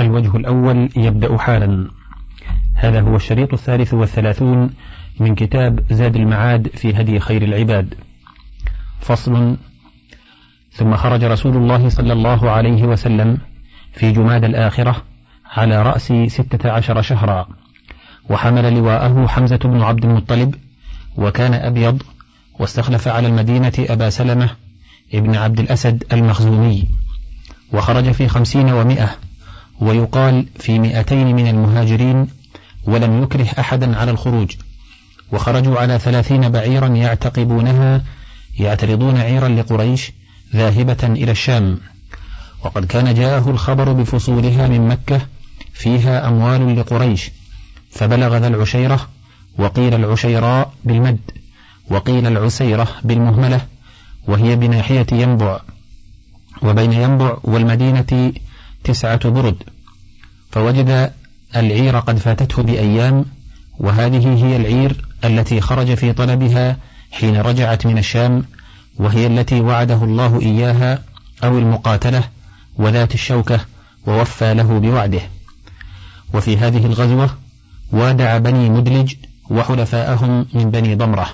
الوجه 0.00 0.36
الأول 0.36 0.88
يبدأ 0.96 1.38
حالا. 1.38 1.90
هذا 2.74 3.00
هو 3.00 3.16
الشريط 3.16 3.52
الثالث 3.52 3.94
والثلاثون 3.94 4.70
من 5.20 5.34
كتاب 5.34 5.80
زاد 5.90 6.16
المعاد 6.16 6.68
في 6.68 7.00
هدي 7.00 7.20
خير 7.20 7.42
العباد. 7.42 7.94
فصل. 9.00 9.56
ثم 10.72 10.96
خرج 10.96 11.24
رسول 11.24 11.56
الله 11.56 11.88
صلى 11.88 12.12
الله 12.12 12.50
عليه 12.50 12.84
وسلم 12.84 13.38
في 13.92 14.12
جماد 14.12 14.44
الآخرة 14.44 15.02
على 15.46 15.82
رأس 15.82 16.12
ستة 16.26 16.70
عشر 16.70 17.02
شهرا 17.02 17.48
وحمل 18.30 18.74
لواءه 18.74 19.26
حمزة 19.26 19.56
بن 19.56 19.82
عبد 19.82 20.04
المطلب 20.04 20.54
وكان 21.16 21.54
أبيض 21.54 22.02
واستخلف 22.58 23.08
على 23.08 23.28
المدينة 23.28 23.72
أبا 23.78 24.10
سلمة 24.10 24.50
ابن 25.14 25.36
عبد 25.36 25.60
الأسد 25.60 26.04
المخزومي 26.12 26.88
وخرج 27.72 28.10
في 28.10 28.28
خمسين 28.28 28.72
ومائة. 28.72 29.10
ويقال 29.80 30.46
في 30.58 30.78
مئتين 30.78 31.36
من 31.36 31.48
المهاجرين 31.48 32.26
ولم 32.84 33.22
يكره 33.22 33.46
أحدا 33.58 33.96
على 33.98 34.10
الخروج 34.10 34.52
وخرجوا 35.32 35.78
على 35.78 35.98
ثلاثين 35.98 36.48
بعيرا 36.48 36.88
يعتقبونها 36.88 38.04
يعترضون 38.58 39.16
عيرا 39.16 39.48
لقريش 39.48 40.12
ذاهبة 40.54 40.98
إلى 41.02 41.30
الشام. 41.30 41.78
وقد 42.64 42.84
كان 42.84 43.14
جاءه 43.14 43.50
الخبر 43.50 43.92
بفصولها 43.92 44.68
من 44.68 44.88
مكة 44.88 45.20
فيها 45.72 46.28
أموال 46.28 46.78
لقريش 46.80 47.30
فبلغ 47.90 48.36
ذا 48.36 48.48
العشيرة 48.48 49.08
وقيل 49.58 49.94
العشيراء 49.94 50.72
بالمد 50.84 51.30
وقيل 51.90 52.26
العسيرة 52.26 52.88
بالمهملة 53.04 53.60
وهي 54.28 54.56
بناحية 54.56 55.06
ينبع 55.12 55.60
وبين 56.62 56.92
ينبع 56.92 57.36
والمدينة 57.44 58.32
تسعة 58.84 59.28
برد 59.28 59.62
فوجد 60.50 61.12
العير 61.56 61.98
قد 61.98 62.18
فاتته 62.18 62.62
بأيام 62.62 63.24
وهذه 63.78 64.44
هي 64.44 64.56
العير 64.56 65.04
التي 65.24 65.60
خرج 65.60 65.94
في 65.94 66.12
طلبها 66.12 66.76
حين 67.12 67.36
رجعت 67.36 67.86
من 67.86 67.98
الشام 67.98 68.44
وهي 68.96 69.26
التي 69.26 69.60
وعده 69.60 70.04
الله 70.04 70.40
إياها 70.40 71.02
أو 71.44 71.58
المقاتلة 71.58 72.24
وذات 72.76 73.14
الشوكة 73.14 73.60
ووفى 74.06 74.54
له 74.54 74.78
بوعده. 74.78 75.20
وفي 76.34 76.56
هذه 76.56 76.86
الغزوة 76.86 77.30
وادع 77.92 78.38
بني 78.38 78.70
مدلج 78.70 79.14
وحلفاءهم 79.50 80.46
من 80.54 80.70
بني 80.70 80.94
ضمرة. 80.94 81.28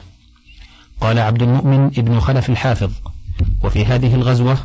قال 1.00 1.18
عبد 1.18 1.42
المؤمن 1.42 1.86
ابن 1.86 2.20
خلف 2.20 2.50
الحافظ 2.50 2.90
وفي 3.64 3.86
هذه 3.86 4.14
الغزوة 4.14 4.58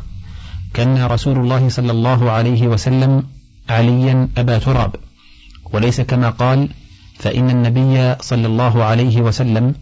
كان 0.74 1.04
رسول 1.04 1.38
الله 1.38 1.68
صلى 1.68 1.92
الله 1.92 2.30
عليه 2.30 2.68
وسلم 2.68 3.22
عليا 3.68 4.28
أبا 4.38 4.58
تراب 4.58 4.94
وليس 5.72 6.00
كما 6.00 6.30
قال 6.30 6.68
فإن 7.18 7.50
النبي 7.50 8.22
صلى 8.22 8.46
الله 8.46 8.84
عليه 8.84 9.20
وسلم 9.20 9.74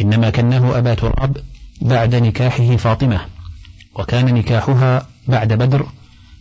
إنما 0.00 0.30
كنه 0.30 0.78
أبا 0.78 0.94
تراب 0.94 1.36
بعد 1.80 2.14
نكاحه 2.14 2.76
فاطمة 2.76 3.20
وكان 3.94 4.34
نكاحها 4.34 5.06
بعد 5.28 5.52
بدر 5.52 5.86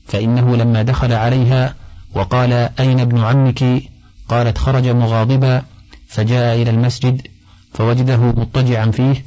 فإنه 0.08 0.56
لما 0.56 0.82
دخل 0.82 1.14
عليها 1.14 1.76
وقال 2.14 2.54
أين 2.80 3.00
ابن 3.00 3.20
عمك؟ 3.20 3.84
قالت 4.30 4.58
خرج 4.58 4.88
مغاضبا 4.88 5.64
فجاء 6.08 6.62
إلى 6.62 6.70
المسجد 6.70 7.28
فوجده 7.74 8.18
مضطجعا 8.18 8.92
فيه 8.92 9.26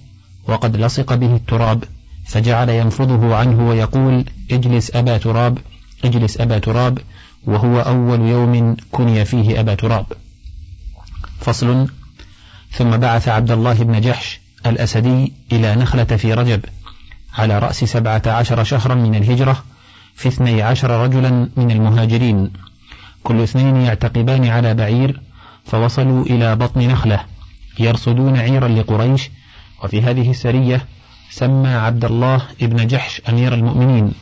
وقد 0.49 0.77
لصق 0.77 1.15
به 1.15 1.37
التراب. 1.37 1.85
فجعل 2.27 2.69
ينفضه 2.69 3.37
عنه 3.37 3.69
ويقول 3.69 4.25
اجلس 4.51 4.97
أبا 4.97 5.19
تراب 5.19 5.59
اجلس 6.05 6.41
أبا 6.41 6.59
تراب 6.59 6.99
وهو 7.47 7.81
أول 7.81 8.21
يوم 8.21 8.77
كني 8.93 9.25
فيه 9.25 9.61
أبا 9.61 9.75
تراب. 9.75 10.07
فصل. 11.41 11.89
ثم 12.73 12.91
بعث 12.97 13.29
عبد 13.29 13.51
الله 13.51 13.75
بن 13.75 14.01
جحش 14.01 14.41
الأسدي 14.67 15.33
إلى 15.53 15.75
نخلة 15.75 16.05
في 16.05 16.35
رجب 16.35 16.65
على 17.39 17.59
رأس 17.59 17.85
سبعة 17.85 18.23
عشر 18.27 18.65
شهرا 18.65 18.95
من 18.95 19.15
الهجرة 19.15 19.65
في 20.15 20.29
اثني 20.29 20.63
عشر 20.63 21.05
رجلا 21.05 21.49
من 21.57 21.71
المهاجرين. 21.71 22.51
كل 23.23 23.41
اثنين 23.41 23.77
يعتقبان 23.77 24.47
على 24.47 24.75
بعير 24.75 25.21
فوصلوا 25.65 26.25
إلى 26.25 26.57
بطن 26.57 26.81
نخلة 26.89 27.21
يرصدون 27.79 28.37
عيرا 28.37 28.69
لقريش 28.69 29.31
وفي 29.85 30.03
هذه 30.03 30.31
السرية 30.31 30.87
سمى 31.35 31.69
عبد 31.69 32.05
الله 32.05 32.43
ابن 32.63 32.87
جحش 32.87 33.23
أمير 33.29 33.55
المؤمنين. 33.55 34.13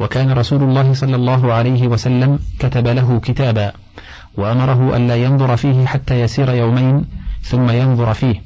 وكان 0.00 0.32
رسول 0.32 0.62
الله 0.62 0.92
صلى 0.94 1.16
الله 1.16 1.52
عليه 1.52 1.88
وسلم 1.88 2.38
كتب 2.58 2.86
له 2.88 3.20
كتابا 3.20 3.72
وأمره 4.36 4.96
ألا 4.96 5.16
ينظر 5.16 5.56
فيه 5.56 5.86
حتى 5.86 6.20
يسير 6.20 6.50
يومين 6.54 7.04
ثم 7.42 7.70
ينظر 7.70 8.14
فيه. 8.14 8.42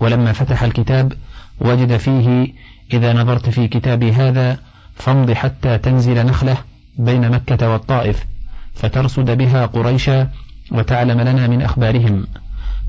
ولما 0.00 0.32
فتح 0.32 0.62
الكتاب 0.62 1.12
وجد 1.60 1.96
فيه 1.96 2.52
إذا 2.92 3.12
نظرت 3.12 3.48
في 3.48 3.68
كتابي 3.68 4.12
هذا 4.12 4.58
فامض 4.94 5.32
حتى 5.32 5.78
تنزل 5.78 6.26
نخلة 6.26 6.56
بين 6.98 7.30
مكة 7.30 7.70
والطائف 7.70 8.24
فترصد 8.74 9.30
بها 9.30 9.66
قريشا 9.66 10.28
وتعلم 10.72 11.20
لنا 11.20 11.46
من 11.46 11.62
أخبارهم. 11.62 12.26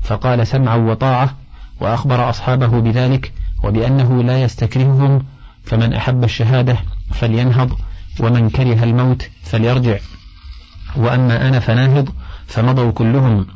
فقال 0.02 0.46
سمعا 0.46 0.76
وطاعة 0.76 1.34
وأخبر 1.80 2.30
أصحابه 2.30 2.80
بذلك 2.80 3.32
وبأنه 3.64 4.22
لا 4.22 4.42
يستكرههم 4.42 5.24
فمن 5.64 5.92
أحب 5.92 6.24
الشهادة 6.24 6.76
فلينهض 7.10 7.72
ومن 8.20 8.50
كره 8.50 8.84
الموت 8.84 9.30
فليرجع. 9.42 9.98
وأما 10.96 11.48
أنا 11.48 11.60
فناهض 11.60 12.08
فمضوا 12.46 12.90
كلهم. 12.90 13.46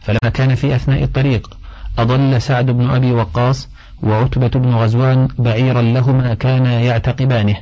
فلما 0.00 0.30
كان 0.34 0.54
في 0.54 0.76
أثناء 0.76 1.02
الطريق 1.02 1.58
أضل 1.98 2.42
سعد 2.42 2.70
بن 2.70 2.90
أبي 2.90 3.12
وقاص 3.12 3.68
وعتبة 4.02 4.48
بن 4.48 4.74
غزوان 4.74 5.28
بعيرا 5.38 5.82
لهما 5.82 6.34
كانا 6.34 6.80
يعتقبانه 6.80 7.56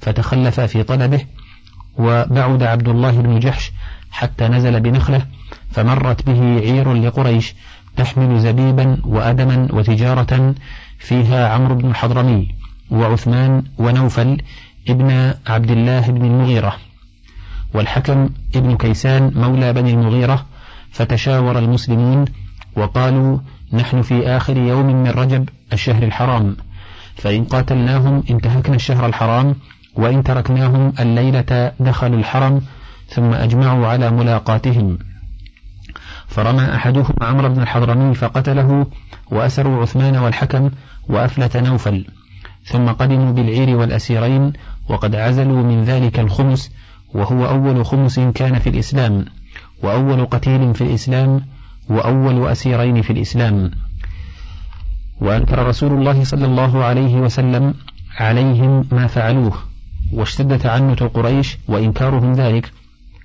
فتخلفا 0.00 0.66
في 0.66 0.82
طلبه 0.82 1.20
وبعد 1.98 2.62
عبد 2.62 2.88
الله 2.88 3.10
بن 3.10 3.38
جحش 3.38 3.72
حتى 4.10 4.48
نزل 4.48 4.80
بنخلة 4.80 5.26
فمرت 5.70 6.26
به 6.26 6.60
عير 6.60 6.92
لقريش 6.94 7.54
تحمل 7.96 8.40
زبيبا 8.40 8.98
وأدما 9.04 9.68
وتجارة 9.70 10.54
فيها 10.98 11.48
عمرو 11.48 11.74
بن 11.74 11.90
الحضرمي 11.90 12.48
وعثمان 12.90 13.62
ونوفل 13.78 14.42
ابن 14.88 15.34
عبد 15.46 15.70
الله 15.70 16.10
بن 16.10 16.24
المغيرة 16.24 16.76
والحكم 17.74 18.28
ابن 18.56 18.76
كيسان 18.76 19.32
مولى 19.34 19.72
بني 19.72 19.90
المغيرة 19.90 20.46
فتشاور 20.90 21.58
المسلمون 21.58 22.24
وقالوا 22.76 23.38
نحن 23.72 24.02
في 24.02 24.26
آخر 24.28 24.56
يوم 24.56 24.86
من 24.86 25.10
رجب 25.10 25.48
الشهر 25.72 26.02
الحرام 26.02 26.56
فإن 27.16 27.44
قاتلناهم 27.44 28.22
انتهكنا 28.30 28.76
الشهر 28.76 29.06
الحرام 29.06 29.54
وإن 29.94 30.22
تركناهم 30.22 30.92
الليلة 31.00 31.72
دخلوا 31.80 32.18
الحرم 32.18 32.60
ثم 33.08 33.32
أجمعوا 33.32 33.86
على 33.86 34.10
ملاقاتهم. 34.10 34.98
فرمى 36.28 36.74
أحدهم 36.74 37.14
عمرو 37.20 37.48
بن 37.48 37.62
الحضرمي 37.62 38.14
فقتله 38.14 38.86
وأسروا 39.30 39.82
عثمان 39.82 40.16
والحكم 40.16 40.70
وأفلت 41.08 41.56
نوفل 41.56 42.06
ثم 42.64 42.86
قدموا 42.86 43.32
بالعير 43.32 43.76
والأسيرين 43.76 44.52
وقد 44.88 45.14
عزلوا 45.14 45.62
من 45.62 45.84
ذلك 45.84 46.20
الخمس 46.20 46.70
وهو 47.14 47.46
أول 47.46 47.86
خمس 47.86 48.20
كان 48.20 48.58
في 48.58 48.70
الإسلام 48.70 49.24
وأول 49.82 50.26
قتيل 50.26 50.74
في 50.74 50.80
الإسلام 50.80 51.46
وأول 51.88 52.48
أسيرين 52.48 53.02
في 53.02 53.12
الإسلام. 53.12 53.70
وأنكر 55.20 55.66
رسول 55.66 55.92
الله 55.92 56.24
صلى 56.24 56.46
الله 56.46 56.84
عليه 56.84 57.14
وسلم 57.14 57.74
عليهم 58.18 58.84
ما 58.92 59.06
فعلوه 59.06 59.54
واشتد 60.12 60.58
تعنت 60.58 61.02
قريش 61.02 61.58
وإنكارهم 61.68 62.32
ذلك 62.32 62.72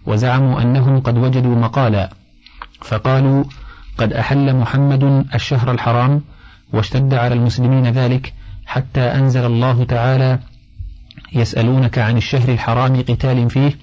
وزعموا 0.06 0.62
أنهم 0.62 1.00
قد 1.00 1.18
وجدوا 1.18 1.56
مقالا 1.56 2.10
فقالوا 2.82 3.44
قد 3.98 4.14
أحل 4.14 4.56
محمد 4.56 5.26
الشهر 5.36 5.72
الحرام 5.72 6.22
واشتد 6.74 7.14
على 7.14 7.36
المسلمين 7.36 7.88
ذلك 7.88 8.34
حتى 8.66 9.02
أنزل 9.02 9.46
الله 9.46 9.84
تعالى 9.84 10.40
يسألونك 11.34 11.98
عن 12.00 12.18
الشهر 12.18 12.50
الحرام 12.50 13.02
قتال 13.02 13.50
فيه 13.50 13.78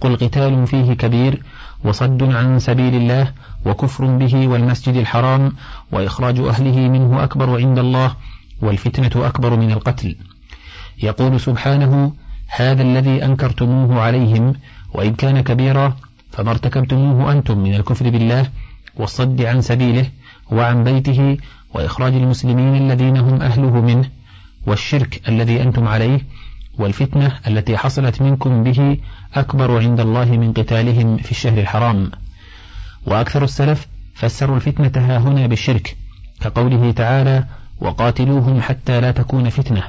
قل 0.00 0.16
قتال 0.16 0.66
فيه 0.66 0.92
كبير 0.92 1.42
وصد 1.84 2.22
عن 2.22 2.58
سبيل 2.58 2.94
الله 2.94 3.32
وكفر 3.66 4.06
به 4.16 4.48
والمسجد 4.48 4.94
الحرام 4.96 5.52
وإخراج 5.92 6.38
أهله 6.38 6.88
منه 6.88 7.24
أكبر 7.24 7.60
عند 7.60 7.78
الله 7.78 8.16
والفتنة 8.62 9.26
أكبر 9.26 9.56
من 9.56 9.72
القتل. 9.72 10.16
يقول 11.02 11.40
سبحانه 11.40 12.12
هذا 12.48 12.82
الذي 12.82 13.24
أنكرتموه 13.24 14.00
عليهم 14.00 14.54
وإن 14.94 15.14
كان 15.14 15.40
كبيرا 15.40 15.96
فما 16.30 16.50
ارتكبتموه 16.50 17.32
أنتم 17.32 17.58
من 17.58 17.74
الكفر 17.74 18.10
بالله 18.10 18.46
والصد 18.96 19.42
عن 19.42 19.60
سبيله 19.60 20.06
وعن 20.50 20.84
بيته 20.84 21.36
وإخراج 21.74 22.14
المسلمين 22.14 22.76
الذين 22.76 23.16
هم 23.16 23.42
أهله 23.42 23.80
منه 23.80 24.10
والشرك 24.66 25.28
الذي 25.28 25.62
أنتم 25.62 25.88
عليه 25.88 26.20
والفتنة 26.78 27.32
التي 27.46 27.76
حصلت 27.76 28.22
منكم 28.22 28.62
به 28.62 28.98
أكبر 29.34 29.78
عند 29.82 30.00
الله 30.00 30.24
من 30.24 30.52
قتالهم 30.52 31.16
في 31.16 31.30
الشهر 31.30 31.58
الحرام. 31.58 32.10
وأكثر 33.06 33.44
السلف 33.44 33.86
فسروا 34.14 34.56
الفتنة 34.56 34.92
ها 34.96 35.18
هنا 35.18 35.46
بالشرك 35.46 35.96
كقوله 36.40 36.92
تعالى 36.92 37.44
وقاتلوهم 37.80 38.60
حتى 38.60 39.00
لا 39.00 39.10
تكون 39.10 39.48
فتنة 39.48 39.82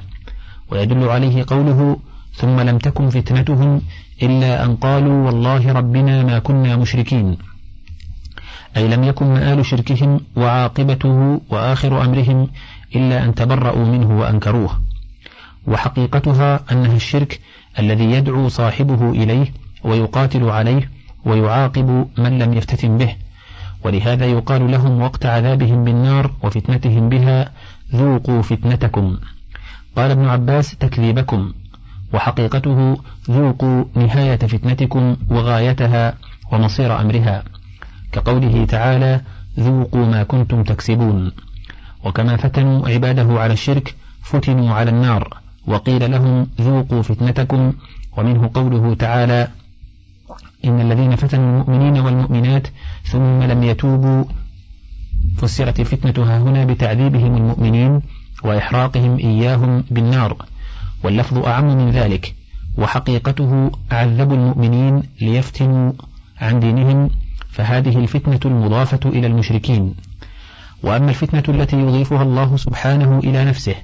ويدل 0.71 1.09
عليه 1.09 1.45
قوله 1.47 1.99
ثم 2.33 2.59
لم 2.59 2.77
تكن 2.77 3.09
فتنتهم 3.09 3.81
إلا 4.23 4.65
أن 4.65 4.75
قالوا 4.75 5.25
والله 5.25 5.71
ربنا 5.71 6.23
ما 6.23 6.39
كنا 6.39 6.75
مشركين 6.75 7.37
أي 8.77 8.87
لم 8.87 9.03
يكن 9.03 9.25
مآل 9.25 9.65
شركهم 9.65 10.19
وعاقبته 10.35 11.41
وآخر 11.49 12.05
أمرهم 12.05 12.47
إلا 12.95 13.23
أن 13.23 13.35
تبرأوا 13.35 13.85
منه 13.85 14.19
وأنكروه. 14.19 14.79
وحقيقتها 15.67 16.59
أنها 16.71 16.95
الشرك 16.95 17.39
الذي 17.79 18.11
يدعو 18.11 18.49
صاحبه 18.49 19.11
إليه 19.11 19.53
ويقاتل 19.83 20.43
عليه 20.43 20.89
ويعاقب 21.25 22.07
من 22.17 22.39
لم 22.39 22.53
يفتتن 22.53 22.97
به. 22.97 23.15
ولهذا 23.83 24.25
يقال 24.25 24.71
لهم 24.71 25.01
وقت 25.01 25.25
عذابهم 25.25 25.83
بالنار 25.83 26.31
وفتنتهم 26.43 27.09
بها 27.09 27.51
ذوقوا 27.95 28.41
فتنتكم. 28.41 29.17
قال 29.95 30.11
ابن 30.11 30.25
عباس 30.25 30.75
تكذيبكم. 30.75 31.53
وحقيقته 32.13 32.97
ذوقوا 33.31 33.83
نهاية 33.95 34.37
فتنتكم 34.37 35.17
وغايتها 35.29 36.13
ومصير 36.51 37.01
أمرها. 37.01 37.43
كقوله 38.11 38.65
تعالى 38.65 39.21
ذوقوا 39.59 40.05
ما 40.05 40.23
كنتم 40.23 40.63
تكسبون. 40.63 41.31
وكما 42.05 42.37
فتنوا 42.37 42.89
عباده 42.89 43.39
على 43.39 43.53
الشرك 43.53 43.95
فتنوا 44.23 44.73
على 44.73 44.89
النار. 44.89 45.37
وقيل 45.67 46.11
لهم 46.11 46.47
ذوقوا 46.61 47.01
فتنتكم. 47.01 47.73
ومنه 48.17 48.49
قوله 48.53 48.93
تعالى 48.93 49.47
إن 50.65 50.81
الذين 50.81 51.15
فتنوا 51.15 51.61
المؤمنين 51.61 51.99
والمؤمنات 51.99 52.67
ثم 53.03 53.43
لم 53.43 53.63
يتوبوا 53.63 54.23
فسرت 55.37 55.79
الفتنة 55.79 56.25
ها 56.25 56.39
هنا 56.39 56.65
بتعذيبهم 56.65 57.37
المؤمنين 57.37 58.01
وإحراقهم 58.43 59.17
إياهم 59.17 59.83
بالنار. 59.91 60.45
واللفظ 61.03 61.37
أعم 61.37 61.77
من 61.77 61.91
ذلك. 61.91 62.35
وحقيقته 62.77 63.71
عذبوا 63.91 64.35
المؤمنين 64.35 65.03
ليفتنوا 65.21 65.91
عن 66.41 66.59
دينهم 66.59 67.09
فهذه 67.49 67.97
الفتنة 67.97 68.39
المضافة 68.45 68.99
إلى 69.05 69.27
المشركين. 69.27 69.95
وأما 70.83 71.09
الفتنة 71.09 71.43
التي 71.49 71.79
يضيفها 71.79 72.23
الله 72.23 72.57
سبحانه 72.57 73.19
إلى 73.19 73.45
نفسه 73.45 73.75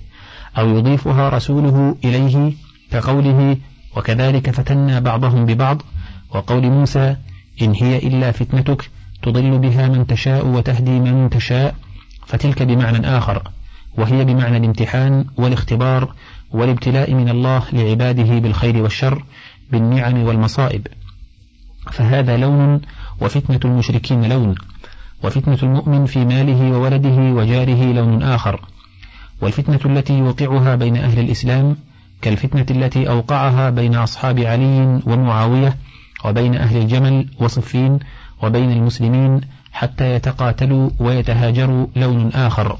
أو 0.57 0.77
يضيفها 0.77 1.29
رسوله 1.29 1.95
إليه 2.03 2.53
كقوله 2.91 3.57
وكذلك 3.97 4.50
فتنا 4.50 5.00
بعضهم 5.00 5.45
ببعض 5.45 5.81
وقول 6.29 6.63
موسى 6.63 7.15
إن 7.62 7.73
هي 7.73 7.97
إلا 7.97 8.31
فتنتك 8.31 8.89
تضل 9.21 9.59
بها 9.59 9.88
من 9.88 10.07
تشاء 10.07 10.47
وتهدي 10.47 11.00
من 11.00 11.29
تشاء 11.29 11.75
فتلك 12.25 12.63
بمعنى 12.63 13.18
آخر 13.18 13.51
وهي 13.97 14.25
بمعنى 14.25 14.57
الامتحان 14.57 15.25
والاختبار 15.38 16.13
والابتلاء 16.51 17.13
من 17.13 17.29
الله 17.29 17.63
لعباده 17.73 18.39
بالخير 18.39 18.77
والشر 18.83 19.23
بالنعم 19.71 20.23
والمصائب. 20.23 20.88
فهذا 21.91 22.38
لون 22.38 22.81
وفتنة 23.21 23.59
المشركين 23.65 24.29
لون 24.29 24.56
وفتنة 25.23 25.57
المؤمن 25.63 26.06
في 26.06 26.25
ماله 26.25 26.71
وولده 26.77 27.17
وجاره 27.17 27.94
لون 27.94 28.23
آخر. 28.23 28.62
والفتنة 29.41 29.79
التي 29.85 30.13
يوقعها 30.17 30.75
بين 30.75 30.97
أهل 30.97 31.19
الإسلام 31.19 31.75
كالفتنة 32.21 32.65
التي 32.71 33.09
أوقعها 33.09 33.69
بين 33.69 33.95
أصحاب 33.95 34.39
علي 34.39 35.01
ومعاوية 35.06 35.77
وبين 36.25 36.56
أهل 36.56 36.77
الجمل 36.77 37.27
وصفين 37.39 38.00
وبين 38.44 38.71
المسلمين 38.71 39.41
حتى 39.71 40.15
يتقاتلوا 40.15 40.89
ويتهاجروا 41.00 41.88
لون 41.95 42.31
آخر. 42.31 42.77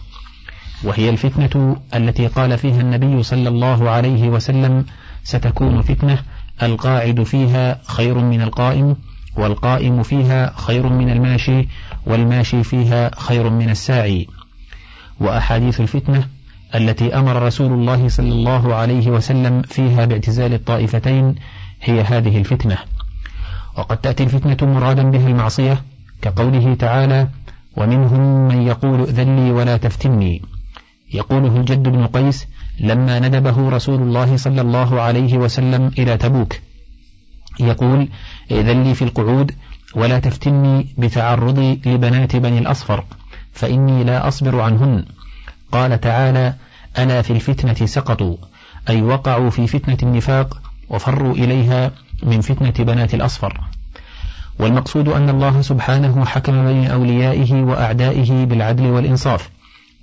وهي 0.84 1.10
الفتنة 1.10 1.76
التي 1.96 2.28
قال 2.28 2.58
فيها 2.58 2.82
النبي 2.82 3.24
صلى 3.24 3.50
الله 3.50 3.90
عليه 3.90 4.30
وسلم 4.30 4.86
ستكون 5.24 5.82
فتنة 5.82 6.20
القاعد 6.64 7.24
فيها 7.24 7.82
خير 7.88 8.20
من 8.20 8.42
القائم 8.42 8.96
والقائم 9.38 10.04
فيها 10.04 10.54
خير 10.58 10.90
من 10.90 11.10
الماشي 11.10 11.68
والماشي 12.06 12.64
فيها 12.64 13.12
خير 13.20 13.50
من 13.50 13.70
الساعي. 13.70 14.28
وأحاديث 15.20 15.82
الفتنة 15.82 16.28
التي 16.76 17.16
أمر 17.16 17.42
رسول 17.42 17.74
الله 17.74 18.08
صلى 18.08 18.32
الله 18.32 18.76
عليه 18.76 19.08
وسلم 19.08 19.62
فيها 19.62 20.06
باعتزال 20.06 20.54
الطائفتين 20.54 21.36
هي 21.82 22.02
هذه 22.02 22.38
الفتنة. 22.38 22.78
وقد 23.78 23.98
تأتي 23.98 24.24
الفتنة 24.24 24.74
مرادا 24.74 25.04
بها 25.04 25.28
المعصية 25.28 25.82
كقوله 26.22 26.74
تعالى 26.74 27.28
ومنهم 27.78 28.48
من 28.48 28.62
يقول 28.62 29.00
ائذن 29.00 29.36
لي 29.36 29.52
ولا 29.52 29.78
تفتني 29.78 30.42
يقوله 31.14 31.58
الجد 31.58 31.84
بن 31.84 32.08
قيس 32.08 32.48
لما 32.80 33.20
ندبه 33.20 33.70
رسول 33.70 34.02
الله 34.02 34.38
صلى 34.38 34.62
الله 34.62 35.02
عليه 35.02 35.38
وسلم 35.38 35.92
إلى 35.98 36.18
تبوك 36.18 36.60
يقول 37.60 38.10
ائذن 38.52 38.84
لي 38.84 38.96
في 38.96 39.02
القعود 39.02 39.52
ولا 39.96 40.20
تفتني 40.20 40.88
بتعرضي 40.98 41.82
لبنات 41.86 42.36
بني 42.36 42.60
الأصفر 42.60 43.04
فإني 43.54 44.04
لا 44.04 44.28
أصبر 44.28 44.62
عنهن. 44.62 45.06
قال 45.72 46.02
تعالى 46.02 46.54
ألا 46.98 47.22
في 47.22 47.34
الفتنة 47.34 47.86
سقطوا 47.86 48.38
أي 48.90 49.02
وقعوا 49.02 49.50
في 49.50 49.68
فتنة 49.68 49.98
النفاق 50.04 50.62
وفروا 50.90 51.34
إليها 51.34 51.92
من 52.24 52.42
فتنة 52.42 52.86
بنات 52.86 53.14
الأصفر. 53.14 53.62
والمقصود 54.60 55.08
أن 55.08 55.30
الله 55.30 55.62
سبحانه 55.62 56.26
حكم 56.26 56.66
بين 56.66 56.86
أوليائه 56.92 57.64
وأعدائه 57.64 58.46
بالعدل 58.46 58.86
والإنصاف 58.86 59.50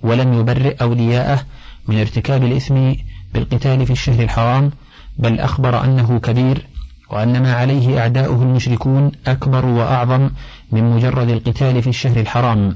ولم 0.01 0.33
يبرئ 0.33 0.75
أولياءه 0.81 1.45
من 1.87 1.99
ارتكاب 1.99 2.43
الإثم 2.43 2.91
بالقتال 3.33 3.85
في 3.85 3.91
الشهر 3.91 4.23
الحرام 4.23 4.71
بل 5.17 5.39
أخبر 5.39 5.83
أنه 5.83 6.19
كبير 6.19 6.67
وأن 7.09 7.43
ما 7.43 7.53
عليه 7.53 7.99
أعداؤه 7.99 8.43
المشركون 8.43 9.11
أكبر 9.27 9.65
وأعظم 9.65 10.29
من 10.71 10.83
مجرد 10.83 11.29
القتال 11.29 11.81
في 11.81 11.89
الشهر 11.89 12.19
الحرام. 12.19 12.75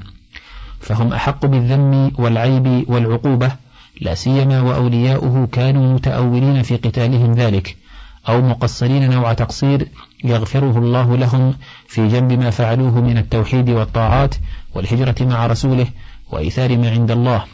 فهم 0.80 1.12
أحق 1.12 1.46
بالذم 1.46 2.10
والعيب 2.18 2.84
والعقوبة 2.90 3.52
لا 4.00 4.14
سيما 4.14 4.60
وأولياؤه 4.60 5.46
كانوا 5.52 5.94
متأولين 5.94 6.62
في 6.62 6.76
قتالهم 6.76 7.32
ذلك 7.32 7.76
أو 8.28 8.42
مقصرين 8.42 9.10
نوع 9.10 9.32
تقصير 9.32 9.88
يغفره 10.24 10.78
الله 10.78 11.16
لهم 11.16 11.54
في 11.86 12.08
جنب 12.08 12.32
ما 12.32 12.50
فعلوه 12.50 13.00
من 13.00 13.18
التوحيد 13.18 13.70
والطاعات 13.70 14.34
والهجرة 14.74 15.14
مع 15.20 15.46
رسوله 15.46 15.86
وإيثار 16.30 16.78
ما 16.78 16.90
عند 16.90 17.10
الله. 17.10 17.44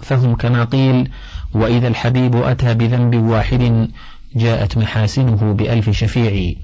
فهم 0.00 0.34
كما 0.34 0.64
قيل 0.64 1.10
وإذا 1.54 1.88
الحبيب 1.88 2.36
أتى 2.36 2.74
بذنب 2.74 3.14
واحد 3.16 3.88
جاءت 4.36 4.78
محاسنه 4.78 5.52
بألف 5.52 5.90
شفيع. 5.90 6.54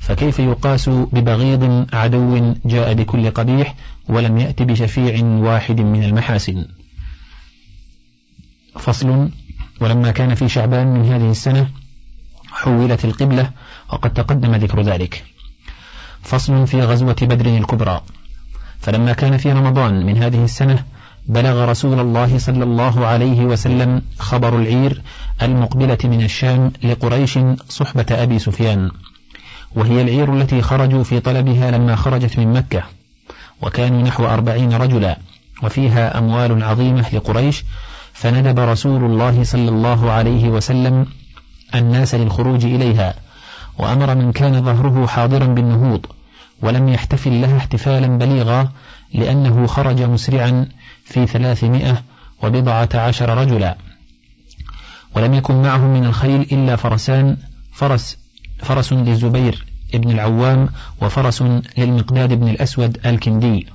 فكيف 0.00 0.38
يقاس 0.38 0.88
ببغيض 0.88 1.86
عدو 1.92 2.54
جاء 2.64 2.94
بكل 2.94 3.30
قبيح 3.30 3.74
ولم 4.08 4.38
يأت 4.38 4.62
بشفيع 4.62 5.24
واحد 5.24 5.80
من 5.80 6.02
المحاسن؟ 6.04 6.66
فصل. 8.78 9.28
ولما 9.80 10.10
كان 10.10 10.34
في 10.34 10.48
شعبان 10.48 10.86
من 10.86 11.04
هذه 11.04 11.30
السنة 11.30 11.70
حولت 12.50 13.04
القبلة 13.04 13.50
وقد 13.92 14.12
تقدم 14.12 14.54
ذكر 14.54 14.82
ذلك. 14.82 15.24
فصل 16.22 16.66
في 16.66 16.82
غزوة 16.82 17.16
بدر 17.22 17.46
الكبرى. 17.46 18.02
فلما 18.80 19.12
كان 19.12 19.36
في 19.36 19.52
رمضان 19.52 20.06
من 20.06 20.22
هذه 20.22 20.44
السنة 20.44 20.84
بلغ 21.26 21.64
رسول 21.64 22.00
الله 22.00 22.38
صلى 22.38 22.64
الله 22.64 23.06
عليه 23.06 23.40
وسلم 23.44 24.02
خبر 24.18 24.58
العير 24.58 25.02
المقبلة 25.42 25.98
من 26.04 26.22
الشام 26.22 26.72
لقريش 26.82 27.38
صحبة 27.68 28.06
أبي 28.10 28.38
سفيان. 28.38 28.90
وهي 29.76 30.02
العير 30.02 30.34
التي 30.34 30.62
خرجوا 30.62 31.02
في 31.02 31.20
طلبها 31.20 31.70
لما 31.70 31.96
خرجت 31.96 32.38
من 32.38 32.52
مكة. 32.52 32.82
وكانوا 33.62 34.02
نحو 34.02 34.24
أربعين 34.26 34.72
رجلا 34.72 35.18
وفيها 35.62 36.18
أموال 36.18 36.64
عظيمة 36.64 37.04
لقريش. 37.12 37.64
فندب 38.12 38.58
رسول 38.58 39.04
الله 39.04 39.44
صلى 39.44 39.68
الله 39.68 40.10
عليه 40.10 40.48
وسلم 40.48 41.06
الناس 41.74 42.14
للخروج 42.14 42.64
إليها 42.64 43.14
وأمر 43.78 44.14
من 44.14 44.32
كان 44.32 44.64
ظهره 44.64 45.06
حاضرا 45.06 45.46
بالنهوض 45.46 46.06
ولم 46.62 46.88
يحتفل 46.88 47.40
لها 47.40 47.56
احتفالا 47.56 48.06
بليغا 48.06 48.68
لأنه 49.14 49.66
خرج 49.66 50.02
مسرعا 50.02 50.68
في 51.04 51.26
ثلاثمائة 51.26 52.02
وبضعة 52.42 52.88
عشر 52.94 53.38
رجلا. 53.38 53.76
ولم 55.14 55.34
يكن 55.34 55.62
معهم 55.62 55.94
من 55.94 56.04
الخيل 56.04 56.40
إلا 56.40 56.76
فرسان 56.76 57.36
فرس 57.72 58.18
فرس 58.58 58.92
للزبير 58.92 59.66
ابن 59.94 60.10
العوام 60.10 60.68
وفرس 61.00 61.42
للمقداد 61.78 62.32
بن 62.32 62.48
الأسود 62.48 63.06
الكندي. 63.06 63.66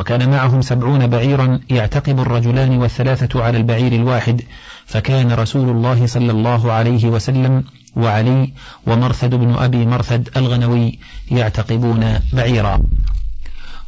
وكان 0.00 0.30
معهم 0.30 0.60
سبعون 0.60 1.06
بعيرا 1.06 1.60
يعتقب 1.70 2.20
الرجلان 2.20 2.78
والثلاثة 2.78 3.44
على 3.44 3.58
البعير 3.58 3.92
الواحد 3.92 4.42
فكان 4.86 5.32
رسول 5.32 5.68
الله 5.70 6.06
صلى 6.06 6.30
الله 6.30 6.72
عليه 6.72 7.04
وسلم 7.06 7.64
وعلي 7.96 8.52
ومرثد 8.86 9.34
بن 9.34 9.54
أبي 9.54 9.86
مرثد 9.86 10.28
الغنوي 10.36 10.98
يعتقبون 11.30 12.18
بعيرا. 12.32 12.82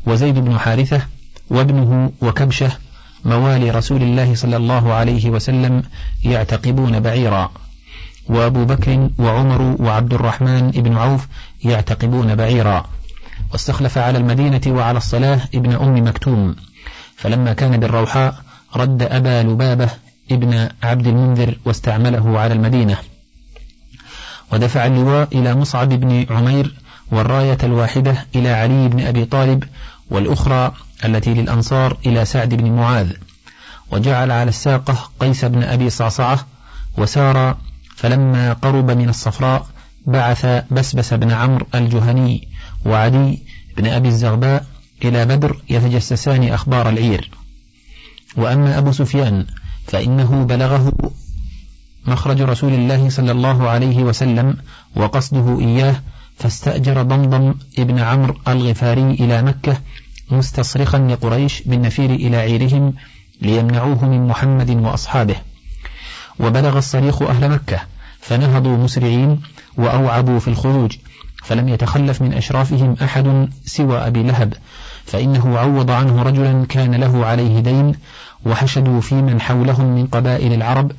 وزيد 0.07 0.35
بن 0.35 0.59
حارثة 0.59 1.07
وابنه 1.51 2.13
وكبشة 2.23 2.71
موالي 3.25 3.71
رسول 3.71 4.03
الله 4.03 4.35
صلى 4.35 4.57
الله 4.57 4.93
عليه 4.93 5.31
وسلم 5.31 5.83
يعتقبون 6.25 7.01
بعيرا. 7.01 7.53
وأبو 8.29 8.65
بكر 8.65 9.11
وعمر 9.19 9.77
وعبد 9.81 10.15
الرحمن 10.15 10.71
بن 10.71 10.97
عوف 10.97 11.27
يعتقبون 11.65 12.35
بعيرا. 12.35 12.87
واستخلف 13.53 13.99
على 13.99 14.19
المدينة 14.19 14.61
وعلى 14.67 14.99
الصلاة 14.99 15.41
ابن 15.55 15.73
أم 15.73 16.09
مكتوم. 16.09 16.57
فلما 17.17 17.53
كان 17.53 17.81
بالروحاء 17.81 18.35
رد 18.77 19.03
أبا 19.03 19.43
لبابة 19.43 19.89
ابن 20.31 20.69
عبد 20.83 21.07
المنذر 21.07 21.59
واستعمله 21.65 22.39
على 22.39 22.55
المدينة. 22.55 22.97
ودفع 24.53 24.87
اللواء 24.87 25.29
إلى 25.33 25.55
مصعب 25.55 25.89
بن 25.89 26.27
عمير 26.31 26.75
والراية 27.13 27.59
الواحدة 27.63 28.27
إلى 28.35 28.49
علي 28.49 28.89
بن 28.89 29.01
أبي 29.01 29.25
طالب 29.25 29.65
والأخرى 30.11 30.73
التي 31.05 31.35
للأنصار 31.35 31.97
إلى 32.07 32.25
سعد 32.25 32.55
بن 32.55 32.73
معاذ 32.73 33.13
وجعل 33.93 34.31
على 34.31 34.49
الساقة 34.49 35.11
قيس 35.21 35.45
بن 35.45 35.63
أبي 35.63 35.91
صعصعة 35.91 36.47
وسار 36.99 37.57
فلما 37.97 38.53
قرب 38.53 38.91
من 38.91 39.09
الصفراء 39.09 39.67
بعث 40.07 40.47
بسبس 40.71 41.15
بن 41.15 41.31
عمرو 41.31 41.67
الجهني 41.75 42.49
وعدي 42.87 43.43
بن 43.77 43.87
أبي 43.87 44.09
الزغباء 44.09 44.67
إلى 45.05 45.25
بدر 45.25 45.63
يتجسسان 45.71 46.49
أخبار 46.49 46.89
العير. 46.89 47.31
وأما 48.37 48.79
أبو 48.79 48.93
سفيان 48.93 49.47
فإنه 49.87 50.45
بلغه 50.45 50.93
مخرج 52.07 52.41
رسول 52.41 52.73
الله 52.73 53.09
صلى 53.09 53.33
الله 53.33 53.69
عليه 53.69 54.03
وسلم 54.03 54.57
وقصده 54.97 55.61
إياه 55.61 56.03
فاستأجر 56.39 57.03
ضمضم 57.03 57.55
ابن 57.79 57.99
عمرو 57.99 58.35
الغفاري 58.49 59.11
إلى 59.11 59.43
مكة 59.43 59.77
مستصرخا 60.33 60.99
لقريش 60.99 61.63
بالنفير 61.63 62.11
إلى 62.11 62.37
عيرهم 62.37 62.95
ليمنعوه 63.43 64.05
من 64.05 64.29
محمد 64.29 64.71
وأصحابه. 64.71 65.37
وبلغ 66.41 66.79
الصريخ 66.79 67.23
أهل 67.23 67.49
مكة 67.49 67.81
فنهضوا 68.21 68.77
مسرعين 68.77 69.41
وأوعبوا 69.77 70.39
في 70.39 70.49
الخروج 70.49 70.97
فلم 71.45 71.69
يتخلف 71.69 72.23
من 72.23 72.33
أشرافهم 72.33 72.97
أحد 73.03 73.49
سوى 73.65 73.99
أبي 73.99 74.23
لهب 74.23 74.55
فإنه 75.05 75.59
عوض 75.59 75.91
عنه 75.91 76.23
رجلا 76.23 76.67
كان 76.67 76.95
له 76.95 77.27
عليه 77.27 77.61
دين 77.61 77.95
وحشدوا 78.47 79.01
في 79.01 79.15
من 79.15 79.41
حولهم 79.41 79.95
من 79.95 80.07
قبائل 80.07 80.53
العرب. 80.53 80.93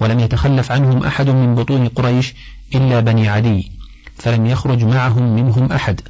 ولم 0.00 0.20
يتخلف 0.20 0.72
عنهم 0.72 1.04
أحد 1.04 1.30
من 1.30 1.54
بطون 1.54 1.88
قريش 1.88 2.34
إلا 2.74 3.00
بني 3.00 3.28
عدي 3.28 3.72
فلم 4.16 4.46
يخرج 4.46 4.84
معهم 4.84 5.34
منهم 5.36 5.72
أحد. 5.72 6.00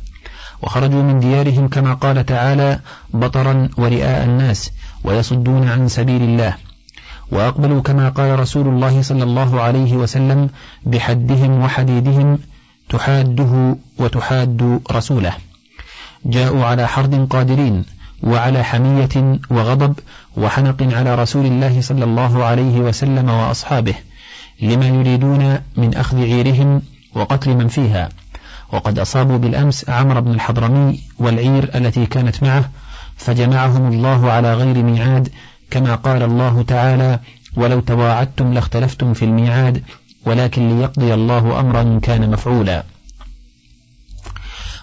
وخرجوا 0.62 1.02
من 1.02 1.20
ديارهم 1.20 1.68
كما 1.68 1.94
قال 1.94 2.26
تعالى 2.26 2.80
بطرا 3.14 3.68
ورئاء 3.76 4.24
الناس 4.24 4.70
ويصدون 5.04 5.68
عن 5.68 5.88
سبيل 5.88 6.22
الله. 6.22 6.54
وأقبلوا 7.30 7.82
كما 7.82 8.08
قال 8.08 8.40
رسول 8.40 8.68
الله 8.68 9.02
صلى 9.02 9.22
الله 9.22 9.60
عليه 9.60 9.92
وسلم 9.96 10.48
بحدهم 10.86 11.62
وحديدهم 11.62 12.38
تحاده 12.88 13.76
وتحاد 13.98 14.80
رسوله. 14.92 15.32
جاءوا 16.24 16.64
على 16.64 16.88
حرد 16.88 17.26
قادرين 17.30 17.84
وعلى 18.22 18.64
حمية 18.64 19.38
وغضب 19.50 19.94
وحنق 20.36 20.82
على 20.82 21.14
رسول 21.14 21.46
الله 21.46 21.80
صلى 21.80 22.04
الله 22.04 22.44
عليه 22.44 22.80
وسلم 22.80 23.30
وأصحابه 23.30 23.94
لما 24.62 24.86
يريدون 24.86 25.58
من 25.76 25.94
أخذ 25.94 26.16
عيرهم 26.22 26.82
وقتل 27.14 27.54
من 27.54 27.68
فيها. 27.68 28.08
وقد 28.72 28.98
أصابوا 28.98 29.38
بالأمس 29.38 29.90
عمرو 29.90 30.20
بن 30.20 30.30
الحضرمي 30.30 31.00
والعير 31.18 31.70
التي 31.74 32.06
كانت 32.06 32.42
معه 32.42 32.70
فجمعهم 33.16 33.92
الله 33.92 34.32
على 34.32 34.54
غير 34.54 34.82
ميعاد 34.82 35.28
كما 35.70 35.94
قال 35.94 36.22
الله 36.22 36.62
تعالى 36.62 37.20
ولو 37.56 37.80
تواعدتم 37.80 38.52
لاختلفتم 38.52 39.14
في 39.14 39.24
الميعاد 39.24 39.82
ولكن 40.26 40.78
ليقضي 40.78 41.14
الله 41.14 41.60
أمرا 41.60 42.00
كان 42.02 42.30
مفعولا. 42.30 42.84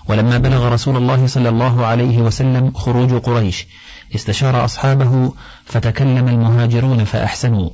ولما 0.08 0.38
بلغ 0.38 0.70
رسول 0.70 0.98
الله 0.98 1.28
صلى 1.28 1.50
الله 1.50 1.86
عليه 1.86 2.18
وسلم 2.18 2.72
خروج 2.72 3.14
قريش 3.14 3.68
استشار 4.16 4.66
أصحابه 4.66 5.34
فتكلم 5.66 6.28
المهاجرون 6.28 7.04
فأحسنوا. 7.04 7.70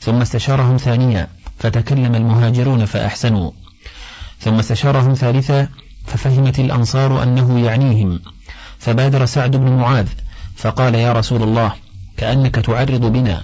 ثم 0.00 0.20
استشارهم 0.20 0.76
ثانيا 0.76 1.28
فتكلم 1.58 2.14
المهاجرون 2.14 2.84
فأحسنوا. 2.84 3.50
ثم 4.44 4.58
استشارهم 4.58 5.14
ثالثا 5.14 5.68
ففهمت 6.06 6.58
الأنصار 6.58 7.22
أنه 7.22 7.66
يعنيهم. 7.66 8.20
فبادر 8.78 9.24
سعد 9.24 9.56
بن 9.56 9.72
معاذ 9.72 10.06
فقال 10.56 10.94
يا 10.94 11.12
رسول 11.12 11.42
الله 11.42 11.72
كأنك 12.16 12.54
تعرض 12.54 13.12
بنا 13.12 13.42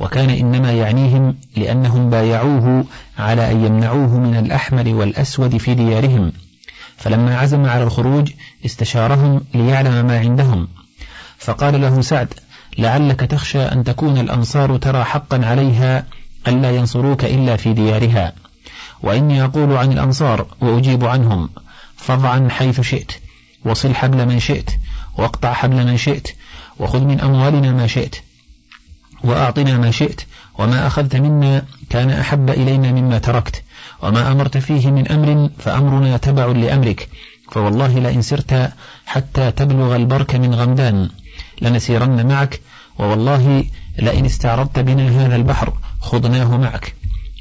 وكان 0.00 0.30
إنما 0.30 0.72
يعنيهم 0.72 1.36
لأنهم 1.56 2.10
بايعوه 2.10 2.84
على 3.18 3.52
أن 3.52 3.64
يمنعوه 3.64 4.18
من 4.18 4.36
الأحمر 4.36 4.88
والأسود 4.88 5.56
في 5.56 5.74
ديارهم. 5.74 6.32
فلما 6.96 7.38
عزم 7.38 7.66
على 7.66 7.82
الخروج 7.82 8.32
استشارهم 8.64 9.40
ليعلم 9.54 10.06
ما 10.06 10.18
عندهم. 10.18 10.68
فقال 11.38 11.80
له 11.80 12.00
سعد 12.00 12.34
لعلك 12.78 13.20
تخشى 13.20 13.62
أن 13.62 13.84
تكون 13.84 14.18
الأنصار 14.18 14.76
ترى 14.76 15.04
حقا 15.04 15.46
عليها 15.46 16.06
ألا 16.48 16.70
ينصروك 16.70 17.24
إلا 17.24 17.56
في 17.56 17.72
ديارها. 17.72 18.32
وإني 19.02 19.44
أقول 19.44 19.72
عن 19.72 19.92
الأنصار 19.92 20.46
وأجيب 20.60 21.04
عنهم. 21.04 21.48
فضعا 21.96 22.48
حيث 22.50 22.80
شئت 22.80 23.12
وصل 23.64 23.94
حبل 23.94 24.26
من 24.26 24.40
شئت 24.40 24.70
واقطع 25.18 25.52
حبل 25.52 25.86
من 25.86 25.96
شئت 25.96 26.28
وخذ 26.78 27.00
من 27.00 27.20
أموالنا 27.20 27.72
ما 27.72 27.86
شئت 27.86 28.16
وأعطنا 29.24 29.78
ما 29.78 29.90
شئت 29.90 30.20
وما 30.58 30.86
أخذت 30.86 31.16
منا 31.16 31.64
كان 31.90 32.10
أحب 32.10 32.50
إلينا 32.50 32.92
مما 32.92 33.18
تركت 33.18 33.62
وما 34.02 34.32
أمرت 34.32 34.58
فيه 34.58 34.90
من 34.90 35.08
أمر 35.08 35.50
فأمرنا 35.58 36.16
تبع 36.16 36.46
لأمرك. 36.46 37.08
فوالله 37.50 37.98
لئن 37.98 38.22
سرت 38.22 38.72
حتى 39.06 39.50
تبلغ 39.50 39.96
البرك 39.96 40.34
من 40.34 40.54
غمدان 40.54 41.10
لنسيرن 41.62 42.26
معك 42.26 42.60
ووالله 42.98 43.64
لئن 43.98 44.24
استعرضت 44.24 44.78
بنا 44.78 45.08
هذا 45.08 45.36
البحر 45.36 45.72
خضناه 46.00 46.56
معك. 46.56 46.94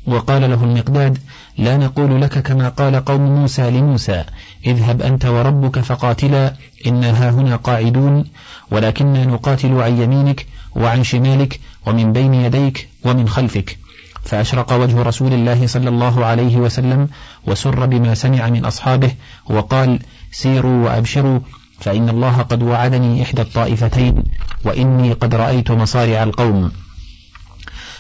وقال 0.08 0.42
له 0.42 0.63
المقداد 0.63 1.18
لا 1.60 1.78
نقول 1.78 2.22
لك 2.22 2.39
كما 2.39 2.70
قال 2.70 3.06
قوم 3.06 3.22
موسى 3.22 3.70
لموسى 3.70 4.24
اذهب 4.66 5.01
أنت 5.01 5.25
وربك 5.25 5.80
فقاتلا 5.80 6.54
إنا 6.88 7.30
هنا 7.30 7.56
قاعدون 7.56 8.25
ولكننا 8.72 9.25
نقاتل 9.25 9.82
عن 9.82 10.01
يمينك 10.01 10.46
وعن 10.75 11.04
شمالك 11.04 11.60
ومن 11.86 12.13
بين 12.13 12.34
يديك 12.34 12.89
ومن 13.04 13.28
خلفك. 13.28 13.78
فأشرق 14.24 14.74
وجه 14.74 15.01
رسول 15.01 15.34
الله 15.34 15.68
صلى 15.68 15.89
الله 15.89 16.25
عليه 16.25 16.58
وسلم 16.58 17.08
وسر 17.48 17.86
بما 17.86 18.16
سمع 18.16 18.50
من 18.50 18.66
أصحابه 18.66 19.12
وقال 19.50 20.00
سيروا 20.32 20.86
وأبشروا 20.86 21.39
فإن 21.80 22.10
الله 22.10 22.42
قد 22.42 22.63
وعدني 22.63 23.24
إحدى 23.24 23.42
الطائفتين 23.42 24.24
وإني 24.66 25.13
قد 25.13 25.36
رأيت 25.36 25.72
مصارع 25.72 26.24
القوم. 26.24 26.72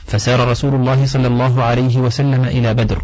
فسار 0.05 0.47
رسول 0.47 0.75
الله 0.75 1.05
صلى 1.05 1.27
الله 1.27 1.63
عليه 1.63 1.97
وسلم 1.97 2.43
إلى 2.43 2.73
بدر 2.73 3.03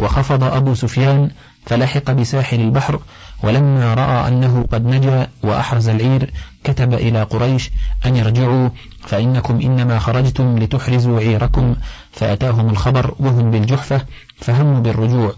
وخفض 0.00 0.44
أبو 0.44 0.74
سفيان 0.74 1.30
فلحق 1.66 2.10
بساحل 2.10 2.60
البحر 2.60 3.00
ولما 3.42 3.94
رأى 3.94 4.28
أنه 4.28 4.66
قد 4.72 4.86
نجا 4.86 5.28
وأحرز 5.42 5.88
العير 5.88 6.32
كتب 6.64 6.94
إلى 6.94 7.22
قريش 7.22 7.70
أن 8.06 8.16
يرجعوا 8.16 8.68
فإنكم 9.06 9.60
إنما 9.60 9.98
خرجتم 9.98 10.58
لتحرزوا 10.58 11.20
عيركم 11.20 11.76
فأتاهم 12.12 12.70
الخبر 12.70 13.14
وهم 13.18 13.50
بالجحفة 13.50 14.00
فهموا 14.36 14.80
بالرجوع. 14.80 15.34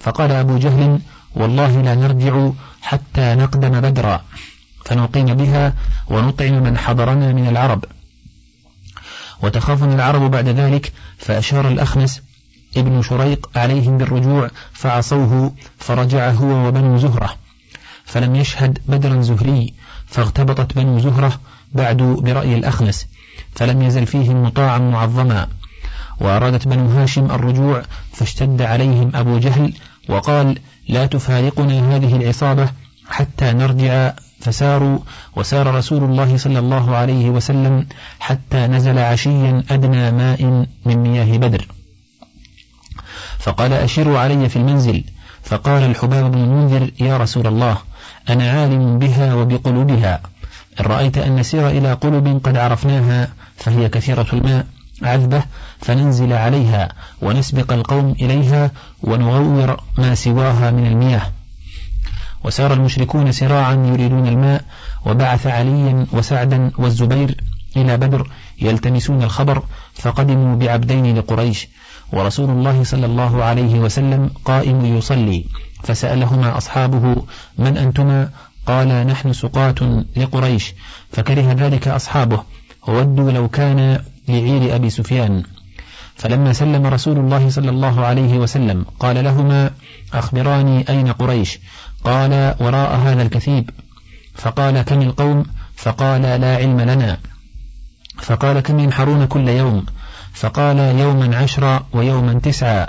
فقال 0.00 0.32
أبو 0.32 0.58
جهل 0.58 1.00
والله 1.34 1.82
لا 1.82 1.94
نرجع 1.94 2.50
حتى 2.82 3.34
نقدم 3.34 3.80
بدرا 3.80 4.24
فنقيم 4.84 5.34
بها 5.34 5.74
ونطعم 6.08 6.62
من 6.62 6.78
حضرنا 6.78 7.32
من 7.32 7.48
العرب. 7.48 7.84
وتخافنا 9.42 9.94
العرب 9.94 10.30
بعد 10.30 10.48
ذلك 10.48 10.92
فأشار 11.18 11.68
الأخنس 11.68 12.22
ابن 12.76 13.02
شريق 13.02 13.50
عليهم 13.56 13.98
بالرجوع 13.98 14.50
فعصوه 14.72 15.52
فرجع 15.78 16.30
هو 16.30 16.68
وبنو 16.68 16.98
زهرة 16.98 17.34
فلم 18.04 18.36
يشهد 18.36 18.78
بدرا 18.88 19.22
زهري 19.22 19.74
فاغتبطت 20.06 20.76
بنو 20.76 20.98
زهرة 20.98 21.40
بعد 21.72 21.96
برأي 21.96 22.54
الأخنس 22.54 23.06
فلم 23.54 23.82
يزل 23.82 24.06
فيهم 24.06 24.42
مطاعا 24.42 24.78
معظما. 24.78 25.48
وأرادت 26.20 26.68
بنو 26.68 26.88
هاشم 26.88 27.24
الرجوع 27.24 27.82
فاشتد 28.12 28.62
عليهم 28.62 29.10
أبو 29.14 29.38
جهل 29.38 29.72
وقال 30.08 30.58
لا 30.88 31.06
تفارقنا 31.06 31.96
هذه 31.96 32.16
العصابة 32.16 32.68
حتى 33.08 33.52
نرجع. 33.52 34.12
فساروا 34.40 34.98
وسار 35.36 35.74
رسول 35.74 36.04
الله 36.04 36.36
صلى 36.36 36.58
الله 36.58 36.96
عليه 36.96 37.30
وسلم 37.30 37.86
حتى 38.20 38.66
نزل 38.66 38.98
عشيا 38.98 39.62
أدنى 39.70 40.10
ماء 40.10 40.66
من 40.84 40.96
مياه 40.96 41.38
بدر. 41.38 41.66
فقال 43.38 43.72
أشروا 43.72 44.18
علي 44.18 44.48
في 44.48 44.56
المنزل. 44.56 45.04
فقال 45.42 45.82
الحباب 45.82 46.32
بن 46.32 46.38
المنذر 46.38 46.90
يا 47.00 47.16
رسول 47.16 47.46
الله 47.46 47.78
أنا 48.28 48.50
عالم 48.50 48.98
بها 48.98 49.34
وبقلوبها. 49.34 50.20
إن 50.80 50.84
رأيت 50.84 51.18
أن 51.18 51.36
نسير 51.36 51.68
إلى 51.68 51.92
قلوب 51.92 52.40
قد 52.44 52.56
عرفناها 52.56 53.28
فهي 53.56 53.88
كثيرة 53.88 54.26
الماء 54.32 54.66
عذبة 55.02 55.42
فننزل 55.80 56.32
عليها 56.32 56.88
ونسبق 57.22 57.72
القوم 57.72 58.12
إليها 58.12 58.70
ونغور 59.02 59.80
ما 59.98 60.14
سواها 60.14 60.70
من 60.70 60.86
المياه. 60.86 61.22
وسار 62.44 62.72
المشركون 62.72 63.32
سراعا 63.32 63.74
يريدون 63.74 64.26
الماء 64.26 64.64
وبعث 65.06 65.46
عليا 65.46 66.06
وسعدا 66.12 66.70
والزبير 66.78 67.40
إلى 67.76 67.96
بدر 67.96 68.30
يلتمسون 68.60 69.22
الخبر 69.22 69.62
فقدموا 69.94 70.56
بعبدين 70.56 71.18
لقريش. 71.18 71.68
ورسول 72.12 72.50
الله 72.50 72.84
صلى 72.84 73.06
الله 73.06 73.44
عليه 73.44 73.78
وسلم 73.78 74.30
قائم 74.44 74.84
يصلي. 74.84 75.44
فسألهما 75.84 76.56
أصحابه 76.56 77.26
من 77.58 77.76
أنتما؟ 77.76 78.30
قال 78.66 79.06
نحن 79.06 79.32
سقاة 79.32 80.04
لقريش. 80.16 80.74
فكره 81.12 81.52
ذلك 81.52 81.88
أصحابه 81.88 82.42
وودوا 82.88 83.30
لو 83.30 83.48
كان 83.48 84.00
لعير 84.28 84.74
أبي 84.76 84.90
سفيان. 84.90 85.42
فلما 86.16 86.52
سلم 86.52 86.86
رسول 86.86 87.18
الله 87.18 87.48
صلى 87.48 87.70
الله 87.70 88.06
عليه 88.06 88.38
وسلم 88.38 88.84
قال 89.00 89.24
لهما 89.24 89.70
أخبراني 90.14 90.88
أين 90.88 91.12
قريش؟ 91.12 91.58
قال 92.04 92.54
وراء 92.60 92.96
هذا 92.96 93.22
الكثيب. 93.22 93.70
فقال 94.34 94.82
كم 94.82 95.02
القوم؟ 95.02 95.44
فقال 95.76 96.22
لا 96.22 96.56
علم 96.56 96.80
لنا. 96.80 97.18
فقال 98.18 98.60
كم 98.60 98.78
ينحرون 98.78 99.26
كل 99.26 99.48
يوم؟ 99.48 99.86
فقال 100.40 100.78
يوما 100.78 101.36
عشرا 101.36 101.86
ويوما 101.92 102.40
تسعا. 102.40 102.86